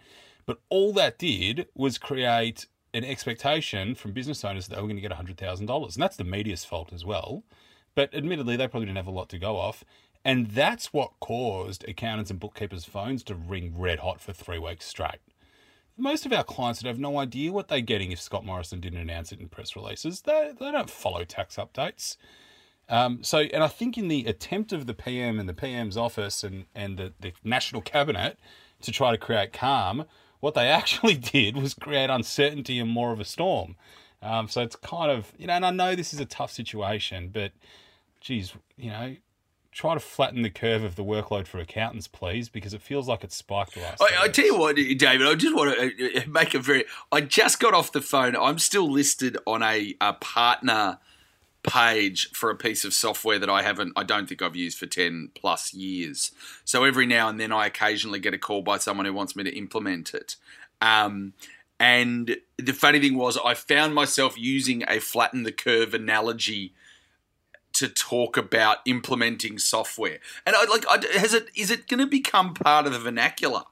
But 0.45 0.59
all 0.69 0.93
that 0.93 1.17
did 1.19 1.67
was 1.75 1.97
create 1.97 2.67
an 2.93 3.03
expectation 3.03 3.95
from 3.95 4.11
business 4.11 4.45
owners 4.45 4.67
that 4.67 4.75
they 4.75 4.81
were 4.81 4.87
going 4.87 5.01
to 5.01 5.07
get 5.07 5.11
$100,000. 5.11 5.59
And 5.59 6.03
that's 6.03 6.17
the 6.17 6.23
media's 6.23 6.63
fault 6.63 6.93
as 6.93 7.03
well. 7.03 7.43
But 7.95 8.13
admittedly, 8.13 8.55
they 8.55 8.67
probably 8.67 8.85
didn't 8.85 8.97
have 8.97 9.07
a 9.07 9.11
lot 9.11 9.29
to 9.29 9.39
go 9.39 9.57
off. 9.57 9.83
And 10.25 10.51
that's 10.51 10.93
what 10.93 11.11
caused 11.19 11.87
accountants 11.87 12.31
and 12.31 12.39
bookkeepers' 12.39 12.85
phones 12.85 13.23
to 13.23 13.35
ring 13.35 13.73
red 13.77 13.99
hot 13.99 14.21
for 14.21 14.31
three 14.31 14.59
weeks 14.59 14.85
straight. 14.85 15.19
Most 15.97 16.25
of 16.25 16.33
our 16.33 16.43
clients 16.43 16.81
would 16.81 16.87
have 16.87 16.99
no 16.99 17.19
idea 17.19 17.51
what 17.51 17.67
they're 17.67 17.81
getting 17.81 18.11
if 18.11 18.19
Scott 18.19 18.45
Morrison 18.45 18.79
didn't 18.79 18.99
announce 18.99 19.31
it 19.31 19.39
in 19.39 19.47
press 19.47 19.75
releases. 19.75 20.21
They, 20.21 20.51
they 20.59 20.71
don't 20.71 20.89
follow 20.89 21.23
tax 21.23 21.57
updates. 21.57 22.17
Um, 22.89 23.23
so, 23.23 23.39
and 23.39 23.63
I 23.63 23.67
think 23.67 23.97
in 23.97 24.07
the 24.07 24.25
attempt 24.25 24.73
of 24.73 24.87
the 24.87 24.93
PM 24.93 25.39
and 25.39 25.47
the 25.47 25.53
PM's 25.53 25.95
office 25.95 26.43
and, 26.43 26.65
and 26.75 26.97
the, 26.97 27.13
the 27.19 27.33
National 27.43 27.81
Cabinet 27.81 28.37
to 28.81 28.91
try 28.91 29.11
to 29.11 29.17
create 29.17 29.53
calm, 29.53 30.05
what 30.39 30.55
they 30.55 30.67
actually 30.69 31.15
did 31.15 31.55
was 31.55 31.73
create 31.73 32.09
uncertainty 32.09 32.79
and 32.79 32.89
more 32.89 33.11
of 33.11 33.19
a 33.19 33.25
storm. 33.25 33.75
Um, 34.21 34.47
so 34.47 34.61
it's 34.61 34.75
kind 34.75 35.11
of, 35.11 35.33
you 35.37 35.47
know, 35.47 35.53
and 35.53 35.65
I 35.65 35.71
know 35.71 35.95
this 35.95 36.13
is 36.13 36.19
a 36.19 36.25
tough 36.25 36.51
situation, 36.51 37.29
but 37.33 37.51
geez, 38.21 38.53
you 38.77 38.89
know, 38.89 39.15
try 39.73 39.93
to 39.93 39.99
flatten 39.99 40.41
the 40.41 40.49
curve 40.49 40.83
of 40.83 40.95
the 40.95 41.03
workload 41.03 41.47
for 41.47 41.59
accountants, 41.59 42.07
please, 42.07 42.49
because 42.49 42.73
it 42.73 42.81
feels 42.81 43.07
like 43.07 43.23
it's 43.23 43.35
spiked 43.35 43.75
last. 43.77 44.01
I, 44.01 44.23
I 44.23 44.27
tell 44.27 44.45
you 44.45 44.57
what, 44.57 44.75
David, 44.75 45.27
I 45.27 45.35
just 45.35 45.55
want 45.55 45.77
to 45.77 46.27
make 46.27 46.53
a 46.53 46.59
very. 46.59 46.85
I 47.11 47.21
just 47.21 47.59
got 47.59 47.73
off 47.73 47.91
the 47.91 48.01
phone. 48.01 48.35
I'm 48.35 48.59
still 48.59 48.89
listed 48.89 49.37
on 49.45 49.63
a, 49.63 49.95
a 49.99 50.13
partner 50.13 50.99
page 51.63 52.29
for 52.31 52.49
a 52.49 52.55
piece 52.55 52.83
of 52.85 52.93
software 52.93 53.39
that 53.39 53.49
I 53.49 53.63
haven't, 53.63 53.93
I 53.95 54.03
don't 54.03 54.27
think 54.27 54.41
I've 54.41 54.55
used 54.55 54.77
for 54.77 54.85
10 54.85 55.31
plus 55.33 55.73
years. 55.73 56.31
So 56.65 56.83
every 56.83 57.05
now 57.05 57.29
and 57.29 57.39
then 57.39 57.51
I 57.51 57.65
occasionally 57.65 58.19
get 58.19 58.33
a 58.33 58.37
call 58.37 58.61
by 58.61 58.77
someone 58.77 59.05
who 59.05 59.13
wants 59.13 59.35
me 59.35 59.43
to 59.45 59.57
implement 59.57 60.13
it. 60.13 60.35
Um, 60.81 61.33
and 61.79 62.37
the 62.57 62.73
funny 62.73 62.99
thing 62.99 63.17
was, 63.17 63.37
I 63.43 63.53
found 63.53 63.95
myself 63.95 64.37
using 64.37 64.83
a 64.87 64.99
flatten 64.99 65.43
the 65.43 65.51
curve 65.51 65.93
analogy 65.93 66.73
to 67.83 67.89
talk 67.89 68.37
about 68.37 68.77
implementing 68.85 69.59
software. 69.59 70.19
And 70.45 70.55
I 70.55 70.63
like, 70.65 70.85
I, 70.87 71.19
has 71.19 71.33
it 71.33 71.49
is 71.55 71.69
it 71.69 71.87
going 71.87 71.99
to 71.99 72.07
become 72.07 72.53
part 72.53 72.85
of 72.85 72.93
the 72.93 72.99
vernacular? 72.99 73.63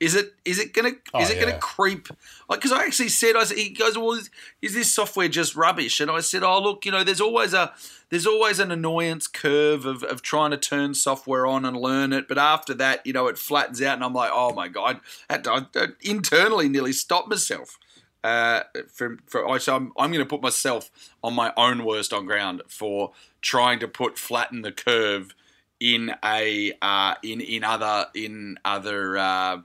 Is 0.00 0.14
it 0.14 0.32
is 0.46 0.58
it 0.58 0.72
gonna 0.72 0.92
Oh, 1.12 1.20
is 1.20 1.28
it 1.28 1.36
yeah. 1.36 1.44
gonna 1.44 1.58
creep? 1.58 2.08
Like, 2.48 2.60
because 2.60 2.72
I 2.72 2.84
actually 2.86 3.10
said, 3.10 3.36
I 3.36 3.44
said, 3.44 3.58
he 3.58 3.68
goes, 3.68 3.98
well, 3.98 4.12
is, 4.12 4.30
is 4.62 4.72
this 4.72 4.90
software 4.90 5.28
just 5.28 5.54
rubbish? 5.54 6.00
And 6.00 6.10
I 6.10 6.20
said, 6.20 6.42
oh 6.42 6.58
look, 6.58 6.86
you 6.86 6.90
know, 6.90 7.04
there's 7.04 7.20
always 7.20 7.52
a 7.52 7.74
there's 8.08 8.26
always 8.26 8.58
an 8.58 8.70
annoyance 8.72 9.26
curve 9.26 9.84
of, 9.84 10.02
of 10.02 10.22
trying 10.22 10.52
to 10.52 10.56
turn 10.56 10.94
software 10.94 11.46
on 11.46 11.66
and 11.66 11.76
learn 11.76 12.14
it, 12.14 12.28
but 12.28 12.38
after 12.38 12.72
that, 12.74 13.06
you 13.06 13.12
know, 13.12 13.26
it 13.26 13.36
flattens 13.36 13.82
out, 13.82 13.94
and 13.94 14.02
I'm 14.02 14.14
like, 14.14 14.30
oh 14.32 14.54
my 14.54 14.68
god, 14.68 15.00
I 15.28 15.34
I, 15.46 15.66
I 15.76 15.86
internally 16.00 16.70
nearly 16.70 16.94
stopped 16.94 17.28
myself. 17.28 17.78
Uh, 18.22 18.62
for, 18.92 19.16
for 19.26 19.58
so 19.58 19.76
I'm 19.76 19.92
I'm 19.96 20.12
going 20.12 20.24
to 20.24 20.28
put 20.28 20.42
myself 20.42 20.90
on 21.22 21.34
my 21.34 21.52
own 21.56 21.84
worst 21.84 22.12
on 22.12 22.26
ground 22.26 22.62
for 22.68 23.12
trying 23.40 23.78
to 23.80 23.88
put 23.88 24.18
flatten 24.18 24.62
the 24.62 24.72
curve 24.72 25.34
in 25.80 26.14
a 26.22 26.72
uh, 26.82 27.14
in 27.22 27.40
in 27.40 27.64
other 27.64 28.06
in 28.14 28.58
other 28.64 29.16
uh, 29.16 29.60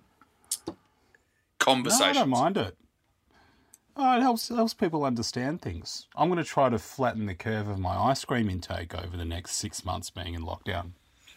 No. 1.65 2.21
I 2.21 2.21
don't 2.21 2.29
mind 2.29 2.57
it. 2.57 2.77
Oh, 3.97 4.17
it 4.17 4.21
helps 4.21 4.49
helps 4.49 4.73
people 4.73 5.03
understand 5.03 5.61
things. 5.61 6.07
I'm 6.15 6.29
going 6.29 6.43
to 6.43 6.49
try 6.49 6.69
to 6.69 6.79
flatten 6.79 7.25
the 7.25 7.35
curve 7.35 7.67
of 7.67 7.79
my 7.79 7.95
ice 7.95 8.23
cream 8.25 8.49
intake 8.49 8.93
over 8.93 9.15
the 9.17 9.25
next 9.25 9.53
six 9.55 9.85
months 9.85 10.09
being 10.09 10.33
in 10.33 10.43
lockdown. 10.43 10.91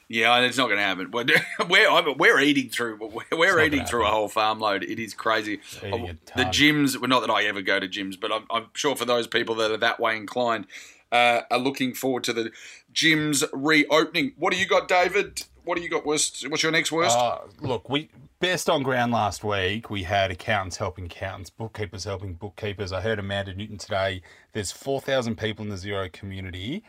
Yeah, 0.09 0.39
it's 0.41 0.57
not 0.57 0.67
going 0.67 0.79
to 0.79 0.83
happen. 0.83 1.11
We're 1.11 1.27
we're, 1.69 2.15
we're 2.15 2.41
eating 2.41 2.71
through 2.71 2.99
we're, 2.99 3.39
we're 3.39 3.61
eating 3.61 3.85
through 3.85 4.07
a 4.07 4.11
whole 4.11 4.29
farm 4.29 4.59
load. 4.59 4.83
It 4.83 4.99
is 4.99 5.13
crazy. 5.13 5.61
The 5.81 6.19
ton. 6.25 6.47
gyms. 6.47 6.99
Well, 6.99 7.09
not 7.09 7.21
that 7.21 7.31
I 7.31 7.45
ever 7.45 7.61
go 7.61 7.79
to 7.79 7.87
gyms, 7.87 8.19
but 8.19 8.33
I'm, 8.33 8.47
I'm 8.51 8.67
sure 8.73 8.97
for 8.97 9.05
those 9.05 9.27
people 9.27 9.55
that 9.57 9.71
are 9.71 9.77
that 9.77 10.01
way 10.01 10.17
inclined, 10.17 10.67
uh, 11.13 11.43
are 11.51 11.59
looking 11.59 11.95
forward 11.95 12.25
to 12.25 12.33
the 12.33 12.51
gyms 12.93 13.47
reopening. 13.53 14.33
What 14.37 14.53
do 14.53 14.59
you 14.59 14.67
got, 14.67 14.89
David? 14.89 15.43
What 15.65 15.77
do 15.77 15.83
you 15.83 15.91
got? 15.91 16.07
Worst? 16.07 16.49
What's 16.49 16.63
your 16.63 16.73
next 16.73 16.91
worst? 16.91 17.17
Uh, 17.17 17.41
look, 17.61 17.91
we 17.91 18.09
best 18.41 18.71
on 18.71 18.83
ground 18.83 19.13
last 19.13 19.45
week. 19.45 19.91
We 19.91 20.05
had 20.05 20.31
accountants 20.31 20.79
helping 20.79 21.05
accountants, 21.05 21.51
bookkeepers 21.51 22.05
helping 22.05 22.33
bookkeepers. 22.33 22.93
I 22.93 23.03
heard 23.03 23.19
Amanda 23.19 23.53
Newton 23.53 23.77
today. 23.77 24.23
There's 24.55 24.73
four 24.73 25.03
thousand 25.03 25.37
people 25.37 25.65
in 25.65 25.69
the 25.71 25.77
Xero 25.77 26.11
community 26.11 26.83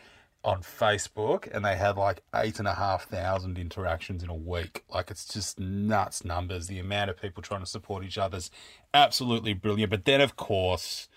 on 0.44 0.62
Facebook, 0.62 1.48
and 1.52 1.64
they 1.64 1.76
had 1.76 1.96
like 1.96 2.22
eight 2.34 2.58
and 2.58 2.68
a 2.68 2.74
half 2.74 3.04
thousand 3.04 3.58
interactions 3.58 4.22
in 4.22 4.30
a 4.30 4.34
week. 4.34 4.84
Like 4.88 5.10
it's 5.10 5.26
just 5.26 5.60
nuts 5.60 6.24
numbers. 6.24 6.66
The 6.66 6.78
amount 6.78 7.10
of 7.10 7.20
people 7.20 7.42
trying 7.42 7.60
to 7.60 7.66
support 7.66 8.04
each 8.04 8.18
other's 8.18 8.50
absolutely 8.94 9.52
brilliant. 9.54 9.90
But 9.90 10.04
then, 10.04 10.20
of 10.20 10.36
course. 10.36 11.08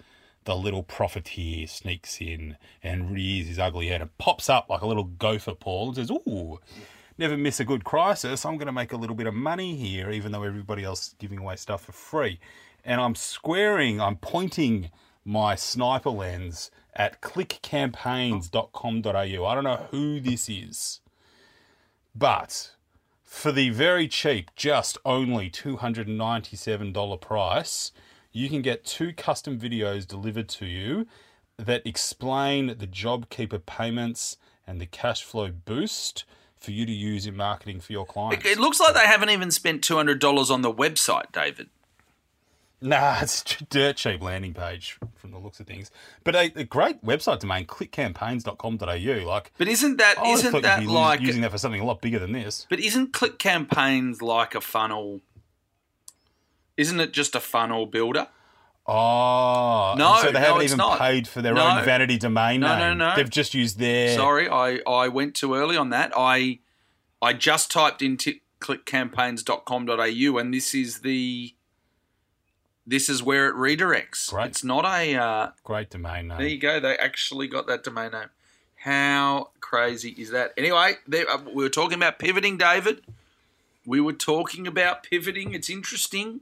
The 0.46 0.58
little 0.58 0.84
profiteer 0.84 1.68
sneaks 1.68 2.20
in 2.20 2.58
and 2.84 3.10
rears 3.12 3.48
his 3.48 3.60
ugly 3.60 3.88
head 3.88 4.02
and 4.02 4.18
pops 4.18 4.50
up 4.50 4.68
like 4.68 4.82
a 4.82 4.86
little 4.86 5.06
gopher, 5.06 5.56
Paul, 5.56 5.88
and 5.88 5.96
says, 5.96 6.12
Ooh, 6.12 6.60
never 7.18 7.38
miss 7.38 7.62
a 7.62 7.64
good 7.64 7.86
crisis. 7.86 8.46
I'm 8.46 8.58
going 8.58 8.66
to 8.66 8.74
make 8.74 8.92
a 8.92 8.98
little 8.98 9.16
bit 9.16 9.26
of 9.26 9.34
money 9.34 9.76
here, 9.78 10.12
even 10.12 10.34
though 10.34 10.44
everybody 10.44 10.84
else 10.84 11.08
is 11.08 11.16
giving 11.18 11.40
away 11.40 11.56
stuff 11.56 11.86
for 11.86 11.94
free. 11.94 12.42
And 12.84 13.00
I'm 13.00 13.16
squaring, 13.16 14.02
I'm 14.02 14.18
pointing 14.18 14.90
my 15.24 15.56
sniper 15.56 16.10
lens 16.10 16.70
at 16.96 17.22
clickcampaigns.com.au. 17.22 19.46
I 19.46 19.56
don't 19.56 19.64
know 19.64 19.88
who 19.92 20.20
this 20.20 20.50
is, 20.50 21.00
but 22.16 22.72
for 23.24 23.52
the 23.52 23.70
very 23.72 24.08
cheap, 24.08 24.52
just 24.56 24.98
only 25.06 25.50
$297 25.50 27.22
price, 27.22 27.92
you 28.32 28.50
can 28.50 28.62
get 28.62 28.86
two 28.86 29.14
custom 29.14 29.60
videos 29.60 30.08
delivered 30.08 30.50
to 30.50 30.66
you 30.66 31.08
that 31.58 31.86
explain 31.86 32.68
the 32.78 32.88
JobKeeper 32.88 33.66
payments 33.66 34.38
and 34.66 34.80
the 34.80 34.86
cash 34.86 35.24
flow 35.24 35.52
boost 35.52 36.24
for 36.56 36.72
you 36.72 36.86
to 36.86 36.92
use 36.92 37.26
in 37.26 37.36
marketing 37.36 37.80
for 37.80 37.92
your 37.92 38.06
clients. 38.06 38.46
it 38.46 38.58
looks 38.58 38.80
like 38.80 38.94
they 38.94 39.06
haven't 39.06 39.30
even 39.30 39.52
spent 39.52 39.84
two 39.84 39.98
hundred 39.98 40.20
dollars 40.20 40.50
on 40.50 40.62
the 40.62 40.74
website, 40.74 41.32
David. 41.34 41.70
Nah, 42.84 43.18
it's 43.22 43.44
a 43.60 43.64
dirt 43.66 43.96
cheap 43.96 44.22
landing 44.22 44.54
page 44.54 45.00
from 45.16 45.32
the 45.32 45.38
looks 45.38 45.60
of 45.60 45.68
things. 45.68 45.90
But 46.24 46.36
a, 46.36 46.52
a 46.56 46.64
great 46.66 47.04
website 47.04 47.40
domain, 47.40 47.66
clickcampaigns.com.au. 47.66 49.26
Like, 49.28 49.52
But 49.58 49.68
isn't 49.68 49.98
that 49.98 50.16
I 50.20 50.34
not 50.34 50.62
that 50.64 50.86
like? 50.86 51.22
using 51.22 51.42
that 51.44 51.52
for 51.52 51.58
something 51.58 51.80
a 51.82 51.86
lot 51.86 52.02
bigger 52.02 52.20
than 52.20 52.34
this? 52.34 52.68
But 52.70 52.80
isn't 52.80 53.14
click 53.14 53.40
campaigns 53.40 54.22
like 54.22 54.54
a 54.54 54.62
funnel? 54.62 55.22
Isn't 56.76 57.00
it 57.00 57.14
just 57.14 57.36
a 57.36 57.40
funnel 57.40 57.86
builder? 57.86 58.28
Oh, 58.86 59.96
No, 59.98 60.18
so 60.22 60.32
they 60.32 60.40
haven't 60.40 60.64
it's 60.64 60.72
even 60.74 60.80
not. 60.80 61.00
paid 61.00 61.26
for 61.28 61.42
their 61.42 61.54
No. 61.54 61.66
own 61.78 61.86
vanity 61.86 62.18
domain 62.18 62.60
No, 62.60 62.68
name. 62.68 62.80
no, 62.80 62.94
no. 62.94 63.10
no. 63.12 63.16
They've 63.16 63.30
just 63.30 63.54
used 63.54 63.80
their. 63.80 64.14
Sorry, 64.16 64.50
I, 64.50 64.80
I 64.86 65.08
went 65.08 65.36
too 65.36 65.54
early 65.56 65.78
on 65.78 65.90
that. 65.92 66.12
I 66.18 66.60
I 67.22 67.32
just 67.32 67.72
typed 67.72 68.02
in 68.02 68.18
t- 68.18 68.42
clickcampaigns.com.au 68.60 70.38
and 70.38 70.54
this 70.54 70.74
is 70.76 71.00
the 71.00 71.54
this 72.86 73.10
is 73.10 73.24
where 73.24 73.48
it 73.48 73.56
redirects. 73.56 74.30
Great. 74.30 74.48
It's 74.48 74.64
not 74.64 74.86
a 74.86 75.16
uh, 75.16 75.52
Great 75.64 75.90
domain 75.90 76.28
name. 76.28 76.38
there 76.38 76.48
you 76.48 76.60
go. 76.60 76.80
They 76.80 76.98
actually 76.98 77.48
got 77.48 77.68
that 77.68 77.84
domain 77.84 78.12
name. 78.12 78.30
How 78.78 79.52
crazy 79.62 80.10
is 80.12 80.32
that? 80.32 80.54
Anyway, 80.58 80.96
there, 81.08 81.30
uh, 81.30 81.42
we 81.54 81.64
were 81.64 81.70
talking 81.70 81.98
about 81.98 82.20
pivoting, 82.20 82.58
David. 82.58 83.02
We 83.86 84.02
were 84.02 84.14
talking 84.14 84.68
about 84.68 85.04
pivoting. 85.04 85.54
It's 85.54 85.70
interesting. 85.70 86.42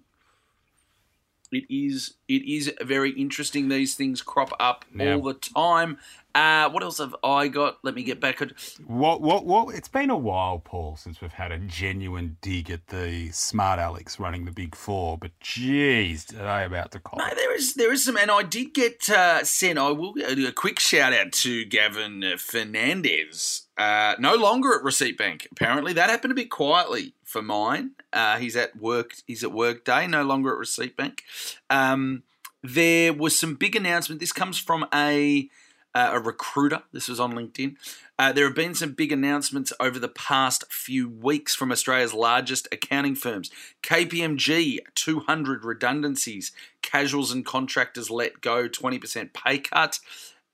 It 1.51 1.65
is. 1.69 2.13
It 2.27 2.43
is 2.49 2.73
very 2.81 3.11
interesting. 3.11 3.67
These 3.69 3.95
things 3.95 4.21
crop 4.21 4.51
up 4.59 4.85
Yeah. 4.95 5.15
all 5.15 5.21
the 5.23 5.33
time. 5.33 5.97
Uh, 6.33 6.69
what 6.69 6.81
else 6.81 6.99
have 6.99 7.13
I 7.25 7.49
got? 7.49 7.79
Let 7.83 7.93
me 7.93 8.03
get 8.03 8.21
back 8.21 8.41
at. 8.41 8.53
What, 8.87 9.21
what, 9.21 9.45
what? 9.45 9.75
It's 9.75 9.89
been 9.89 10.09
a 10.09 10.15
while, 10.17 10.59
Paul, 10.59 10.95
since 10.95 11.19
we've 11.19 11.33
had 11.33 11.51
a 11.51 11.57
genuine 11.57 12.37
dig 12.41 12.69
at 12.71 12.87
the 12.87 13.31
smart 13.31 13.79
Alex 13.79 14.17
running 14.17 14.45
the 14.45 14.51
big 14.53 14.73
four. 14.73 15.17
But 15.17 15.31
geez, 15.41 16.33
are 16.33 16.59
they 16.59 16.63
about 16.65 16.91
to 16.93 16.99
call? 17.01 17.19
No, 17.19 17.35
there 17.35 17.53
is 17.53 17.73
there 17.73 17.91
is 17.91 18.05
some, 18.05 18.15
and 18.15 18.31
I 18.31 18.43
did 18.43 18.73
get 18.73 19.09
uh, 19.09 19.43
sent. 19.43 19.77
I 19.77 19.91
will 19.91 20.13
do 20.13 20.47
a 20.47 20.53
quick 20.53 20.79
shout 20.79 21.11
out 21.11 21.33
to 21.33 21.65
Gavin 21.65 22.23
Fernandez. 22.37 23.63
Uh, 23.77 24.15
no 24.19 24.35
longer 24.35 24.73
at 24.75 24.83
Receipt 24.83 25.17
Bank. 25.17 25.47
Apparently, 25.51 25.91
that 25.93 26.09
happened 26.09 26.31
a 26.31 26.35
bit 26.35 26.49
quietly 26.49 27.13
for 27.31 27.41
mine. 27.41 27.91
Uh, 28.11 28.37
he's 28.37 28.55
at 28.55 28.75
work. 28.75 29.13
He's 29.25 29.43
at 29.43 29.51
work 29.51 29.85
day. 29.85 30.05
No 30.07 30.23
longer 30.23 30.51
at 30.51 30.57
Receipt 30.57 30.95
Bank. 30.95 31.23
Um, 31.69 32.23
there 32.61 33.13
was 33.13 33.39
some 33.39 33.55
big 33.55 33.75
announcement. 33.75 34.19
This 34.19 34.33
comes 34.33 34.59
from 34.59 34.85
a 34.93 35.49
uh, 35.93 36.11
a 36.13 36.19
recruiter. 36.19 36.83
This 36.91 37.07
was 37.07 37.19
on 37.19 37.33
LinkedIn. 37.33 37.75
Uh, 38.17 38.31
there 38.31 38.45
have 38.45 38.55
been 38.55 38.75
some 38.75 38.93
big 38.93 39.11
announcements 39.11 39.73
over 39.79 39.99
the 39.99 40.07
past 40.07 40.71
few 40.71 41.09
weeks 41.09 41.55
from 41.55 41.71
Australia's 41.71 42.13
largest 42.13 42.67
accounting 42.71 43.15
firms. 43.15 43.49
KPMG, 43.83 44.79
200 44.95 45.65
redundancies, 45.65 46.51
casuals 46.81 47.31
and 47.31 47.45
contractors 47.45 48.09
let 48.09 48.39
go, 48.41 48.69
20% 48.69 49.33
pay 49.33 49.57
cut. 49.57 49.99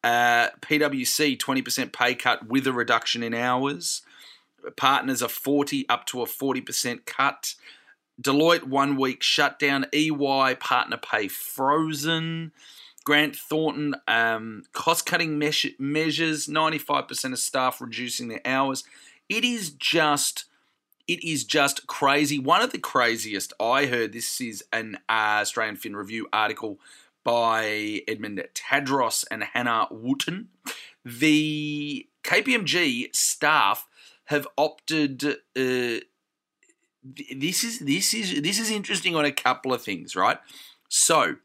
Uh, 0.04 0.50
PwC, 0.62 1.38
20% 1.38 1.92
pay 1.92 2.16
cut 2.16 2.48
with 2.48 2.66
a 2.66 2.74
reduction 2.74 3.22
in 3.22 3.34
hours. 3.34 4.02
Partners 4.76 5.22
are 5.22 5.30
40 5.30 5.88
up 5.90 6.06
to 6.08 6.22
a 6.22 6.26
40% 6.26 7.06
cut. 7.06 7.56
Deloitte, 8.22 8.64
one 8.64 8.98
week 8.98 9.22
shutdown. 9.22 9.86
EY, 9.94 10.56
partner 10.60 10.98
pay 10.98 11.28
frozen. 11.28 12.52
Grant 13.04 13.36
Thornton, 13.38 13.96
um, 14.08 14.64
cost 14.74 15.06
cutting 15.06 15.40
measures, 15.40 16.48
95% 16.48 17.32
of 17.32 17.40
staff 17.40 17.80
reducing 17.80 18.28
their 18.28 18.42
hours. 18.46 18.84
It 19.30 19.44
is 19.44 19.72
just. 19.72 20.46
It 21.08 21.24
is 21.24 21.46
just 21.46 21.88
crazy. 21.88 22.38
One 22.38 22.62
of 22.62 22.74
the 22.74 22.80
craziest 22.80 23.54
I 23.62 23.86
heard. 23.86 24.12
This 24.12 24.42
is 24.42 24.62
an 24.74 24.98
uh, 25.08 25.40
Australian 25.40 25.78
Fin 25.78 25.96
Review 25.96 26.28
article 26.34 26.82
by 27.24 28.02
Edmund 28.10 28.44
Tadros 28.54 29.24
and 29.32 29.46
Hannah 29.46 29.88
Wootton. 29.90 30.50
The 31.06 32.08
KPMG 32.26 33.16
staff 33.16 33.87
have 34.28 34.48
opted. 34.58 35.24
Uh, 35.26 36.02
this 37.36 37.64
is 37.64 37.80
this 37.80 38.14
is 38.14 38.42
this 38.42 38.60
is 38.60 38.70
interesting 38.70 39.16
on 39.16 39.26
a 39.26 39.32
couple 39.32 39.74
of 39.74 39.82
things, 39.82 40.16
right? 40.16 40.38
So 40.90 41.38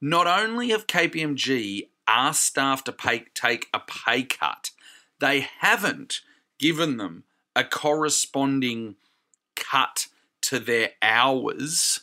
not 0.00 0.26
only 0.26 0.70
have 0.70 0.86
KPMG 0.86 1.88
asked 2.06 2.44
staff 2.44 2.82
to 2.84 2.92
pay, 2.92 3.24
take 3.34 3.68
a 3.72 3.80
pay 3.80 4.22
cut, 4.22 4.70
they 5.20 5.46
haven't 5.60 6.20
given 6.58 6.96
them 6.96 7.24
a 7.54 7.64
corresponding 7.64 8.96
cut 9.56 10.06
to 10.42 10.58
their 10.58 10.90
hours. 11.02 12.00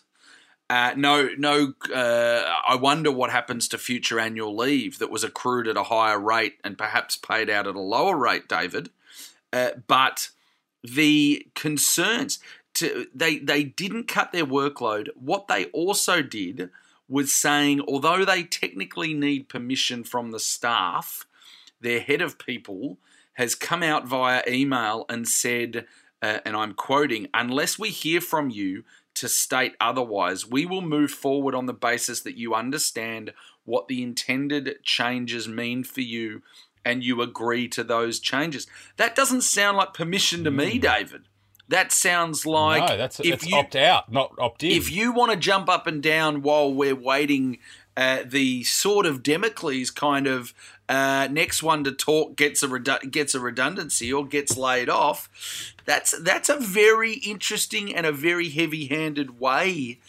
Uh, 0.69 0.93
no, 0.97 1.29
no. 1.37 1.73
Uh, 1.93 2.43
I 2.67 2.75
wonder 2.75 3.11
what 3.11 3.31
happens 3.31 3.67
to 3.69 3.77
future 3.77 4.19
annual 4.19 4.55
leave 4.55 4.99
that 4.99 5.09
was 5.09 5.23
accrued 5.23 5.67
at 5.67 5.77
a 5.77 5.83
higher 5.83 6.19
rate 6.19 6.55
and 6.63 6.77
perhaps 6.77 7.15
paid 7.15 7.49
out 7.49 7.67
at 7.67 7.75
a 7.75 7.79
lower 7.79 8.17
rate, 8.17 8.49
David. 8.49 8.89
Uh, 9.53 9.71
but 9.87 10.29
the 10.83 11.47
concerns 11.55 12.39
to 12.75 13.07
they 13.13 13.39
they 13.39 13.63
didn't 13.63 14.07
cut 14.07 14.31
their 14.31 14.45
workload. 14.45 15.09
What 15.15 15.47
they 15.47 15.65
also 15.65 16.21
did 16.21 16.69
was 17.09 17.33
saying, 17.33 17.81
although 17.87 18.25
they 18.25 18.43
technically 18.43 19.13
need 19.13 19.49
permission 19.49 20.03
from 20.03 20.31
the 20.31 20.39
staff, 20.39 21.25
their 21.79 22.01
head 22.01 22.21
of 22.21 22.37
people 22.37 22.97
has 23.33 23.55
come 23.55 23.83
out 23.83 24.05
via 24.07 24.43
email 24.47 25.05
and 25.09 25.27
said, 25.27 25.85
uh, 26.21 26.39
and 26.45 26.55
I'm 26.55 26.73
quoting, 26.73 27.27
unless 27.33 27.77
we 27.79 27.89
hear 27.89 28.19
from 28.19 28.49
you 28.49 28.83
to 29.13 29.29
state 29.29 29.75
otherwise, 29.79 30.45
we 30.45 30.65
will 30.65 30.81
move 30.81 31.11
forward 31.11 31.55
on 31.55 31.65
the 31.65 31.73
basis 31.73 32.21
that 32.21 32.37
you 32.37 32.53
understand 32.53 33.33
what 33.63 33.87
the 33.87 34.01
intended 34.03 34.77
changes 34.83 35.47
mean 35.47 35.83
for 35.83 36.01
you 36.01 36.41
and 36.87 37.03
you 37.03 37.21
agree 37.21 37.67
to 37.67 37.83
those 37.83 38.17
changes. 38.17 38.65
That 38.95 39.13
doesn't 39.13 39.41
sound 39.41 39.75
like 39.75 39.93
permission 39.93 40.45
to 40.45 40.51
me, 40.51 40.75
hmm. 40.75 40.79
David. 40.79 41.23
That 41.67 41.91
sounds 41.91 42.45
like 42.45 42.89
no, 42.89 42.95
that's 42.95 43.19
if 43.19 43.45
you 43.45 43.57
opt 43.57 43.75
out, 43.75 44.09
not 44.09 44.33
opt 44.39 44.63
in. 44.63 44.71
If 44.71 44.89
you 44.89 45.11
want 45.11 45.31
to 45.31 45.37
jump 45.37 45.67
up 45.67 45.85
and 45.85 46.01
down 46.01 46.41
while 46.41 46.73
we're 46.73 46.95
waiting, 46.95 47.57
uh, 47.97 48.19
the 48.25 48.63
sort 48.63 49.05
of 49.05 49.21
Damocles 49.21 49.91
kind 49.91 50.27
of 50.27 50.53
uh, 50.87 51.27
next 51.29 51.61
one 51.61 51.83
to 51.83 51.91
talk 51.91 52.37
gets 52.37 52.63
a 52.63 52.69
redu- 52.69 53.11
gets 53.11 53.35
a 53.35 53.41
redundancy 53.41 54.13
or 54.13 54.25
gets 54.25 54.55
laid 54.55 54.87
off. 54.87 55.75
That's 55.83 56.17
that's 56.21 56.47
a 56.47 56.57
very 56.57 57.15
interesting 57.15 57.93
and 57.93 58.05
a 58.05 58.13
very 58.13 58.47
heavy-handed 58.47 59.41
way 59.41 59.99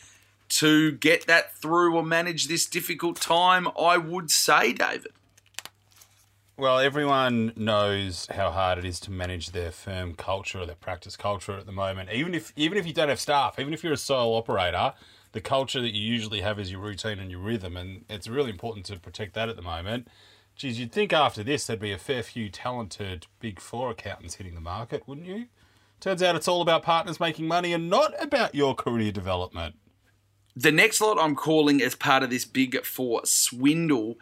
to 0.50 0.92
get 0.92 1.26
that 1.26 1.56
through 1.56 1.96
or 1.96 2.04
manage 2.04 2.46
this 2.46 2.66
difficult 2.66 3.20
time. 3.20 3.66
I 3.76 3.96
would 3.96 4.30
say, 4.30 4.72
David. 4.72 5.10
Well, 6.58 6.80
everyone 6.80 7.52
knows 7.54 8.26
how 8.34 8.50
hard 8.50 8.78
it 8.78 8.84
is 8.84 8.98
to 9.00 9.12
manage 9.12 9.52
their 9.52 9.70
firm 9.70 10.14
culture 10.14 10.58
or 10.58 10.66
their 10.66 10.74
practice 10.74 11.16
culture 11.16 11.56
at 11.56 11.66
the 11.66 11.72
moment. 11.72 12.10
Even 12.10 12.34
if 12.34 12.52
even 12.56 12.76
if 12.76 12.84
you 12.84 12.92
don't 12.92 13.10
have 13.10 13.20
staff, 13.20 13.60
even 13.60 13.72
if 13.72 13.84
you're 13.84 13.92
a 13.92 13.96
sole 13.96 14.34
operator, 14.34 14.92
the 15.30 15.40
culture 15.40 15.80
that 15.80 15.94
you 15.94 16.02
usually 16.02 16.40
have 16.40 16.58
is 16.58 16.72
your 16.72 16.80
routine 16.80 17.20
and 17.20 17.30
your 17.30 17.38
rhythm, 17.38 17.76
and 17.76 18.04
it's 18.10 18.26
really 18.26 18.50
important 18.50 18.86
to 18.86 18.98
protect 18.98 19.34
that 19.34 19.48
at 19.48 19.54
the 19.54 19.62
moment. 19.62 20.08
Geez, 20.56 20.80
you'd 20.80 20.90
think 20.90 21.12
after 21.12 21.44
this 21.44 21.64
there'd 21.64 21.78
be 21.78 21.92
a 21.92 21.96
fair 21.96 22.24
few 22.24 22.48
talented 22.48 23.28
Big 23.38 23.60
Four 23.60 23.92
accountants 23.92 24.34
hitting 24.34 24.56
the 24.56 24.60
market, 24.60 25.06
wouldn't 25.06 25.28
you? 25.28 25.46
Turns 26.00 26.24
out 26.24 26.34
it's 26.34 26.48
all 26.48 26.60
about 26.60 26.82
partners 26.82 27.20
making 27.20 27.46
money 27.46 27.72
and 27.72 27.88
not 27.88 28.20
about 28.20 28.56
your 28.56 28.74
career 28.74 29.12
development. 29.12 29.76
The 30.56 30.72
next 30.72 31.00
lot 31.00 31.20
I'm 31.20 31.36
calling 31.36 31.80
as 31.80 31.94
part 31.94 32.24
of 32.24 32.30
this 32.30 32.44
Big 32.44 32.84
Four 32.84 33.20
swindle 33.26 34.16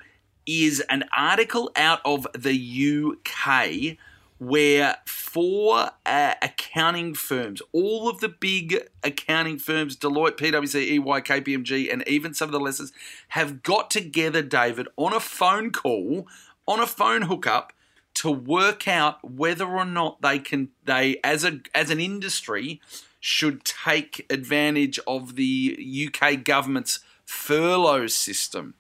is 0.47 0.81
an 0.89 1.05
article 1.17 1.71
out 1.77 2.01
of 2.05 2.27
the 2.35 3.17
UK 3.17 3.97
where 4.39 4.97
four 5.07 5.91
uh, 6.05 6.35
accounting 6.43 7.15
firms, 7.15 7.63
all 7.73 8.09
of 8.09 8.21
the 8.21 8.29
big 8.29 8.89
accounting 9.03 9.59
firms, 9.59 9.97
Deloitte, 9.97 10.37
PwC, 10.37 10.91
EY, 10.91 10.99
KPMG, 10.99 11.93
and 11.93 12.07
even 12.07 12.35
some 12.35 12.49
of 12.49 12.53
the 12.53 12.61
lessers, 12.61 12.93
have 13.29 13.63
got 13.63 13.91
together, 13.91 14.43
David, 14.43 14.89
on 14.97 15.15
a 15.15 15.21
phone 15.21 15.71
call, 15.73 16.27
on 16.69 16.81
a 16.81 16.87
phone 16.87 17.23
hookup, 17.23 17.73
to 18.15 18.31
work 18.31 18.89
out 18.89 19.31
whether 19.31 19.67
or 19.67 19.85
not 19.85 20.23
they 20.23 20.39
can, 20.39 20.71
they 20.85 21.19
as 21.23 21.45
a 21.45 21.61
as 21.75 21.91
an 21.91 22.01
industry, 22.01 22.81
should 23.21 23.65
take 23.65 24.25
advantage 24.31 24.99
of 25.07 25.37
the 25.37 26.09
UK 26.09 26.43
government's 26.45 27.01
furlough 27.25 28.07
system 28.07 28.75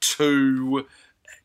to 0.00 0.86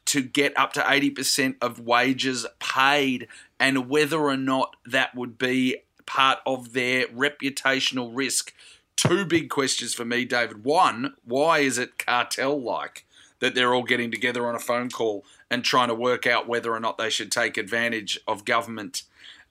to 0.05 0.21
get 0.21 0.57
up 0.57 0.73
to 0.73 0.81
80% 0.81 1.55
of 1.61 1.79
wages 1.79 2.45
paid 2.59 3.27
and 3.59 3.89
whether 3.89 4.19
or 4.19 4.37
not 4.37 4.75
that 4.85 5.15
would 5.15 5.37
be 5.37 5.77
part 6.05 6.39
of 6.45 6.73
their 6.73 7.07
reputational 7.07 8.11
risk. 8.13 8.53
Two 8.95 9.25
big 9.25 9.49
questions 9.49 9.93
for 9.93 10.05
me, 10.05 10.25
David. 10.25 10.63
One, 10.63 11.15
why 11.23 11.59
is 11.59 11.77
it 11.77 11.97
cartel 11.97 12.61
like 12.61 13.05
that 13.39 13.55
they're 13.55 13.73
all 13.73 13.83
getting 13.83 14.11
together 14.11 14.47
on 14.47 14.55
a 14.55 14.59
phone 14.59 14.89
call 14.89 15.25
and 15.49 15.63
trying 15.63 15.89
to 15.89 15.95
work 15.95 16.25
out 16.25 16.47
whether 16.47 16.73
or 16.73 16.79
not 16.79 16.97
they 16.97 17.09
should 17.09 17.31
take 17.31 17.57
advantage 17.57 18.19
of 18.27 18.45
government 18.45 19.03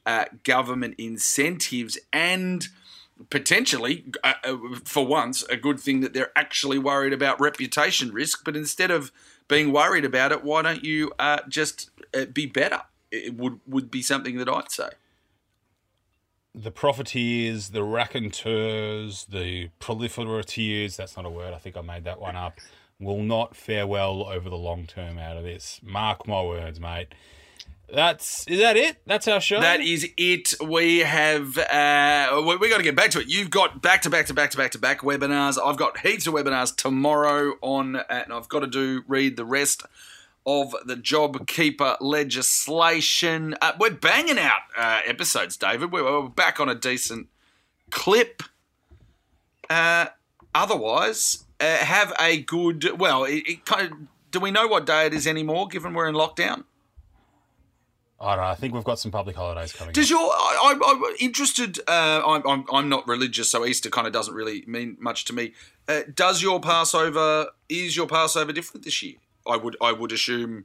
uh, 0.07 0.27
government 0.43 0.95
incentives 0.99 1.97
and 2.13 2.69
potentially, 3.31 4.05
uh, 4.23 4.35
uh 4.45 4.57
for 4.85 5.07
once, 5.07 5.43
a 5.45 5.57
good 5.57 5.81
thing 5.81 6.01
that 6.01 6.13
they're 6.13 6.33
actually 6.37 6.79
worried 6.79 7.13
about 7.13 7.41
reputation 7.41 8.13
risk, 8.13 8.45
but 8.45 8.57
instead 8.57 8.91
of 8.91 9.11
being 9.49 9.73
worried 9.73 10.05
about 10.05 10.33
it, 10.33 10.43
why 10.43 10.63
don't 10.63 10.85
you 10.85 11.13
uh, 11.19 11.41
just 11.49 11.91
uh, 12.15 12.27
be 12.27 12.47
better? 12.47 12.83
It 13.11 13.37
would 13.37 13.61
would 13.67 13.91
be 13.91 14.03
something 14.03 14.39
that 14.39 14.49
I'd 14.49 14.71
say. 14.71 14.91
The 16.55 16.71
profiteers, 16.71 17.71
the 17.71 17.83
raconteurs, 17.83 19.27
the 19.27 19.71
proliferateurs, 19.81 20.97
that's 20.97 21.17
not 21.17 21.27
a 21.27 21.31
word, 21.31 21.53
I 21.53 21.59
think 21.59 21.77
I 21.77 21.81
made 21.81 22.05
that 22.05 22.21
one 22.21 22.37
up, 22.37 22.59
will 23.01 23.23
not 23.23 23.57
fare 23.57 23.87
well 23.87 24.23
over 24.29 24.49
the 24.49 24.57
long 24.57 24.87
term 24.87 25.19
out 25.19 25.37
of 25.37 25.43
this. 25.43 25.81
Mark 25.83 26.29
my 26.29 26.43
words, 26.43 26.79
mate. 26.79 27.09
That's 27.95 28.47
is 28.49 28.59
that 28.59 28.77
it? 28.77 28.97
That's 29.07 29.29
our 29.29 29.41
show. 29.41 29.61
That 29.61 29.81
is 29.81 30.09
it. 30.17 30.55
We 30.61 31.01
have 31.01 31.57
uh, 31.57 32.43
we, 32.45 32.57
we 32.57 32.69
got 32.69 32.79
to 32.79 32.83
get 32.83 32.97
back 32.97 33.11
to 33.13 33.21
it. 33.21 33.29
You've 33.29 33.51
got 33.51 33.81
back 33.81 34.03
to 34.03 34.11
back 34.11 34.27
to 34.27 34.35
back 34.35 34.51
to 34.51 34.57
back 34.57 34.73
to 34.73 34.79
back 34.79 35.01
webinars. 35.01 35.59
I've 35.65 35.77
got 35.77 35.99
heaps 35.99 36.27
of 36.27 36.35
webinars 36.35 36.75
tomorrow 36.75 37.55
on, 37.63 37.97
uh, 37.97 38.05
and 38.09 38.33
I've 38.33 38.49
got 38.49 38.61
to 38.61 38.67
do 38.67 39.05
read 39.07 39.37
the 39.37 39.45
rest 39.45 39.85
of 40.45 40.75
the 40.85 40.97
JobKeeper 40.97 41.99
legislation. 42.01 43.55
Uh, 43.63 43.73
we're 43.79 43.91
banging 43.91 44.39
out 44.39 44.63
uh, 44.77 45.01
episodes, 45.07 45.57
David. 45.57 45.93
We're, 45.93 46.05
we're, 46.05 46.29
back 46.29 46.59
on 46.61 46.69
a 46.69 46.75
decent 46.75 47.29
clip. 47.91 48.43
Uh, 49.71 50.07
otherwise, 50.55 51.45
uh, 51.61 51.77
have 51.77 52.13
a 52.19 52.41
good. 52.41 52.99
Well, 52.99 53.25
it, 53.25 53.45
it 53.47 53.65
kind 53.65 53.93
of, 53.93 53.99
do 54.33 54.41
we 54.41 54.51
know 54.51 54.67
what 54.67 54.85
day 54.85 55.07
it 55.07 55.15
is 55.15 55.27
anymore? 55.27 55.69
Given 55.69 55.95
we're 55.95 56.09
in 56.09 56.15
lockdown. 56.15 56.65
I 58.25 58.37
don't 58.37 58.45
know. 58.45 58.51
I 58.51 58.55
think 58.55 58.73
we've 58.73 58.85
got 58.85 58.99
some 58.99 59.11
public 59.11 59.37
holidays 59.37 59.73
coming. 59.73 59.93
Does 59.93 60.09
your 60.09 60.19
I, 60.19 60.75
am 60.83 61.17
interested? 61.21 61.79
Uh, 61.87 62.23
I'm, 62.27 62.43
I'm 62.49 62.65
I'm 62.73 62.89
not 62.89 63.07
religious, 63.07 63.51
so 63.51 63.67
Easter 63.67 63.91
kind 63.91 64.07
of 64.07 64.13
doesn't 64.13 64.35
really 64.35 64.65
mean 64.67 64.97
much 64.99 65.27
to 65.27 65.35
me. 65.35 65.53
Uh, 65.87 66.01
does 66.15 66.43
your 66.43 66.59
Passover 66.59 67.49
is 67.69 67.97
your 67.97 68.07
Passover 68.07 68.53
different 68.53 68.85
this 68.85 69.03
year? 69.03 69.17
I 69.47 69.57
would 69.57 69.77
I 69.81 69.93
would 69.93 70.11
assume. 70.11 70.65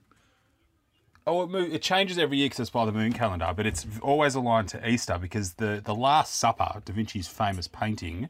Oh, 1.27 1.43
it, 1.53 1.73
it 1.73 1.81
changes 1.81 2.17
every 2.17 2.37
year 2.37 2.45
because 2.45 2.61
it's 2.61 2.69
by 2.69 2.85
the 2.85 2.93
moon 2.93 3.11
calendar, 3.11 3.53
but 3.55 3.65
it's 3.65 3.85
always 4.01 4.35
aligned 4.35 4.69
to 4.69 4.89
Easter 4.89 5.17
because 5.17 5.53
the 5.53 5.81
the 5.83 5.93
Last 5.93 6.35
Supper, 6.35 6.81
Da 6.85 6.93
Vinci's 6.93 7.27
famous 7.27 7.67
painting, 7.67 8.29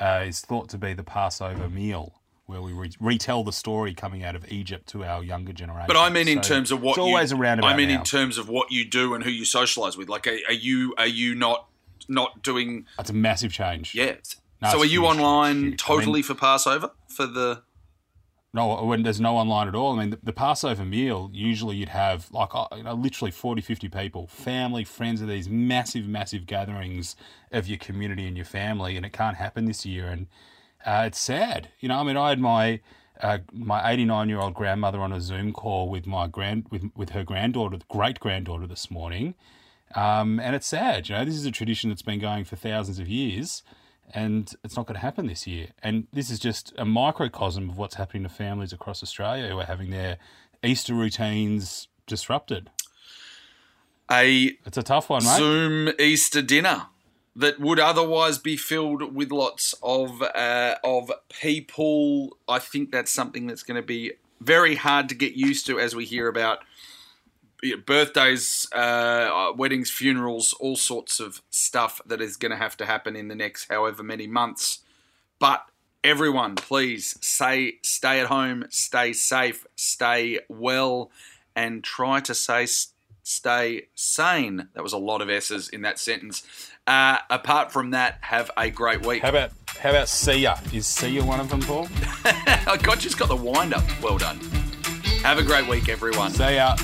uh, 0.00 0.24
is 0.24 0.40
thought 0.40 0.68
to 0.68 0.78
be 0.78 0.94
the 0.94 1.02
Passover 1.02 1.68
meal 1.68 2.17
where 2.48 2.62
we 2.62 2.72
re- 2.72 2.90
retell 2.98 3.44
the 3.44 3.52
story 3.52 3.92
coming 3.92 4.24
out 4.24 4.34
of 4.34 4.50
Egypt 4.50 4.88
to 4.88 5.04
our 5.04 5.22
younger 5.22 5.52
generation. 5.52 5.84
But 5.86 5.98
I 5.98 6.08
mean, 6.08 6.28
in 6.28 6.40
terms 6.40 6.72
of 6.72 6.80
what 6.80 6.92
it's 6.92 6.98
always 6.98 7.30
you, 7.30 7.38
around. 7.38 7.62
I 7.62 7.76
mean, 7.76 7.90
in 7.90 8.02
terms 8.02 8.38
of 8.38 8.48
what 8.48 8.72
you 8.72 8.86
do 8.86 9.12
and 9.14 9.22
who 9.22 9.30
you 9.30 9.42
socialise 9.42 9.98
with. 9.98 10.08
Like, 10.08 10.26
are, 10.26 10.38
are 10.48 10.54
you 10.54 10.94
are 10.96 11.06
you 11.06 11.34
not 11.34 11.68
not 12.08 12.42
doing? 12.42 12.86
That's 12.96 13.10
a 13.10 13.14
massive 13.14 13.52
change. 13.52 13.94
Yeah. 13.94 14.16
No, 14.62 14.70
so 14.70 14.80
are 14.80 14.86
you 14.86 15.02
huge, 15.02 15.10
online 15.10 15.56
huge. 15.56 15.62
I 15.62 15.68
mean- 15.68 15.76
totally 15.76 16.22
for 16.22 16.34
Passover 16.34 16.90
for 17.06 17.26
the? 17.26 17.62
No, 18.54 18.82
when 18.82 19.02
there's 19.02 19.20
no 19.20 19.36
online 19.36 19.68
at 19.68 19.74
all. 19.74 19.92
I 19.92 19.98
mean, 20.00 20.10
the, 20.10 20.18
the 20.22 20.32
Passover 20.32 20.82
meal, 20.82 21.30
usually 21.34 21.76
you'd 21.76 21.90
have 21.90 22.30
like 22.32 22.54
uh, 22.54 22.66
you 22.74 22.82
know, 22.82 22.94
literally 22.94 23.30
40, 23.30 23.60
50 23.60 23.90
people, 23.90 24.26
family, 24.26 24.84
friends 24.84 25.20
of 25.20 25.28
these 25.28 25.50
massive, 25.50 26.08
massive 26.08 26.46
gatherings 26.46 27.14
of 27.52 27.68
your 27.68 27.76
community 27.76 28.26
and 28.26 28.38
your 28.38 28.46
family, 28.46 28.96
and 28.96 29.04
it 29.04 29.12
can't 29.12 29.36
happen 29.36 29.66
this 29.66 29.84
year. 29.84 30.08
And 30.08 30.28
uh, 30.84 31.04
it's 31.06 31.20
sad. 31.20 31.68
You 31.80 31.88
know, 31.88 31.98
I 31.98 32.02
mean, 32.02 32.16
I 32.16 32.30
had 32.30 32.40
my 32.40 32.80
uh, 33.20 33.38
my 33.52 33.90
89 33.90 34.28
year 34.28 34.38
old 34.38 34.54
grandmother 34.54 35.00
on 35.00 35.12
a 35.12 35.20
Zoom 35.20 35.52
call 35.52 35.88
with 35.88 36.06
my 36.06 36.26
grand 36.26 36.66
with 36.70 36.90
with 36.94 37.10
her 37.10 37.24
granddaughter, 37.24 37.78
great 37.88 38.20
granddaughter, 38.20 38.66
this 38.66 38.90
morning, 38.90 39.34
um, 39.94 40.38
and 40.40 40.54
it's 40.54 40.66
sad. 40.66 41.08
You 41.08 41.16
know, 41.16 41.24
this 41.24 41.34
is 41.34 41.46
a 41.46 41.50
tradition 41.50 41.90
that's 41.90 42.02
been 42.02 42.20
going 42.20 42.44
for 42.44 42.56
thousands 42.56 42.98
of 42.98 43.08
years, 43.08 43.62
and 44.14 44.54
it's 44.62 44.76
not 44.76 44.86
going 44.86 44.94
to 44.94 45.00
happen 45.00 45.26
this 45.26 45.46
year. 45.46 45.68
And 45.82 46.06
this 46.12 46.30
is 46.30 46.38
just 46.38 46.72
a 46.78 46.84
microcosm 46.84 47.70
of 47.70 47.76
what's 47.76 47.96
happening 47.96 48.22
to 48.22 48.28
families 48.28 48.72
across 48.72 49.02
Australia 49.02 49.48
who 49.48 49.58
are 49.58 49.66
having 49.66 49.90
their 49.90 50.18
Easter 50.62 50.94
routines 50.94 51.88
disrupted. 52.06 52.70
A 54.10 54.56
It's 54.64 54.78
a 54.78 54.82
tough 54.82 55.10
one, 55.10 55.24
mate. 55.24 55.36
Zoom 55.36 55.90
Easter 55.98 56.40
dinner 56.40 56.86
that 57.38 57.60
would 57.60 57.78
otherwise 57.78 58.36
be 58.36 58.56
filled 58.56 59.14
with 59.14 59.30
lots 59.30 59.74
of 59.80 60.22
uh, 60.22 60.74
of 60.82 61.12
people. 61.28 62.36
I 62.48 62.58
think 62.58 62.90
that's 62.90 63.12
something 63.12 63.46
that's 63.46 63.62
going 63.62 63.80
to 63.80 63.86
be 63.86 64.12
very 64.40 64.74
hard 64.74 65.08
to 65.08 65.14
get 65.14 65.34
used 65.34 65.64
to 65.66 65.78
as 65.78 65.94
we 65.94 66.04
hear 66.04 66.26
about 66.28 66.58
birthdays, 67.86 68.68
uh, 68.72 69.52
weddings, 69.56 69.90
funerals, 69.90 70.52
all 70.54 70.76
sorts 70.76 71.20
of 71.20 71.40
stuff 71.50 72.00
that 72.06 72.20
is 72.20 72.36
going 72.36 72.50
to 72.50 72.56
have 72.56 72.76
to 72.78 72.86
happen 72.86 73.14
in 73.14 73.28
the 73.28 73.34
next 73.36 73.70
however 73.70 74.02
many 74.02 74.26
months. 74.26 74.80
But 75.38 75.64
everyone, 76.02 76.56
please 76.56 77.16
say, 77.20 77.74
stay 77.82 78.20
at 78.20 78.26
home, 78.26 78.66
stay 78.68 79.12
safe, 79.12 79.64
stay 79.76 80.40
well, 80.48 81.10
and 81.54 81.84
try 81.84 82.18
to 82.20 82.34
say 82.34 82.66
stay 83.28 83.82
sane. 83.94 84.68
That 84.74 84.82
was 84.82 84.92
a 84.92 84.98
lot 84.98 85.20
of 85.20 85.28
S's 85.28 85.68
in 85.68 85.82
that 85.82 85.98
sentence. 85.98 86.42
Uh, 86.88 87.18
apart 87.28 87.70
from 87.70 87.90
that, 87.90 88.16
have 88.22 88.50
a 88.56 88.70
great 88.70 89.04
week. 89.04 89.20
How 89.20 89.28
about 89.28 89.52
how 89.78 89.90
about 89.90 90.08
see 90.08 90.38
ya? 90.38 90.56
Is 90.72 90.86
see 90.86 91.10
ya 91.10 91.22
one 91.22 91.38
of 91.38 91.50
them, 91.50 91.60
Paul? 91.60 91.86
I 92.24 92.78
got 92.82 92.98
just 92.98 93.18
got 93.18 93.28
the 93.28 93.36
wind 93.36 93.74
up. 93.74 93.84
Well 94.02 94.16
done. 94.16 94.38
Have 95.22 95.36
a 95.36 95.42
great 95.42 95.68
week, 95.68 95.90
everyone. 95.90 96.30
See 96.30 96.54
ya. 96.54 96.76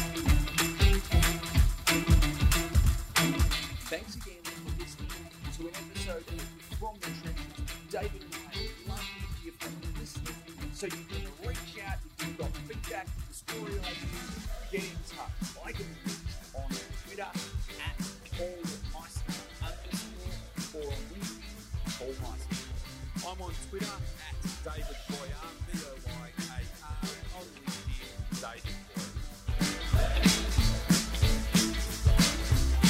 Thanks 3.88 4.16
again 4.16 4.42
for 4.44 4.78
listening 4.78 5.08
to 5.56 5.62
an 5.62 5.74
episode 5.74 6.24
of 6.28 6.40
From 6.78 6.96
the 7.00 7.06
Trenches. 7.22 7.64
David 7.90 8.24
and 8.24 8.34
I 8.52 8.60
would 8.60 8.88
love 8.90 9.00
to 9.00 9.42
hear 9.42 9.52
from 9.58 9.72
you 9.80 9.88
listeners, 9.98 10.36
so 10.74 10.84
you 10.84 10.92
can 10.92 11.48
reach 11.48 11.80
out 11.88 11.96
if 12.18 12.26
you've 12.26 12.36
got 12.36 12.50
feedback, 12.68 13.06
story 13.32 13.72
ideas, 13.72 14.48
get 14.70 14.82
in 14.84 14.98
touch. 15.08 15.48
I 15.64 15.72
can 15.72 15.86
reach 16.04 16.20
on 16.54 16.68
Twitter 17.06 17.53
I'm 23.34 23.42
on 23.42 23.50
Twitter 23.68 23.86
at 23.86 24.64
David 24.64 24.96
Boyar, 25.08 25.46
B-O-Y-A-R, 25.72 27.10
on 27.34 27.44
LinkedIn, 27.66 28.14
David 28.40 28.76
Boyar. 28.94 29.14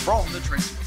From 0.05 0.25
the 0.35 0.41
Trenches. 0.41 0.84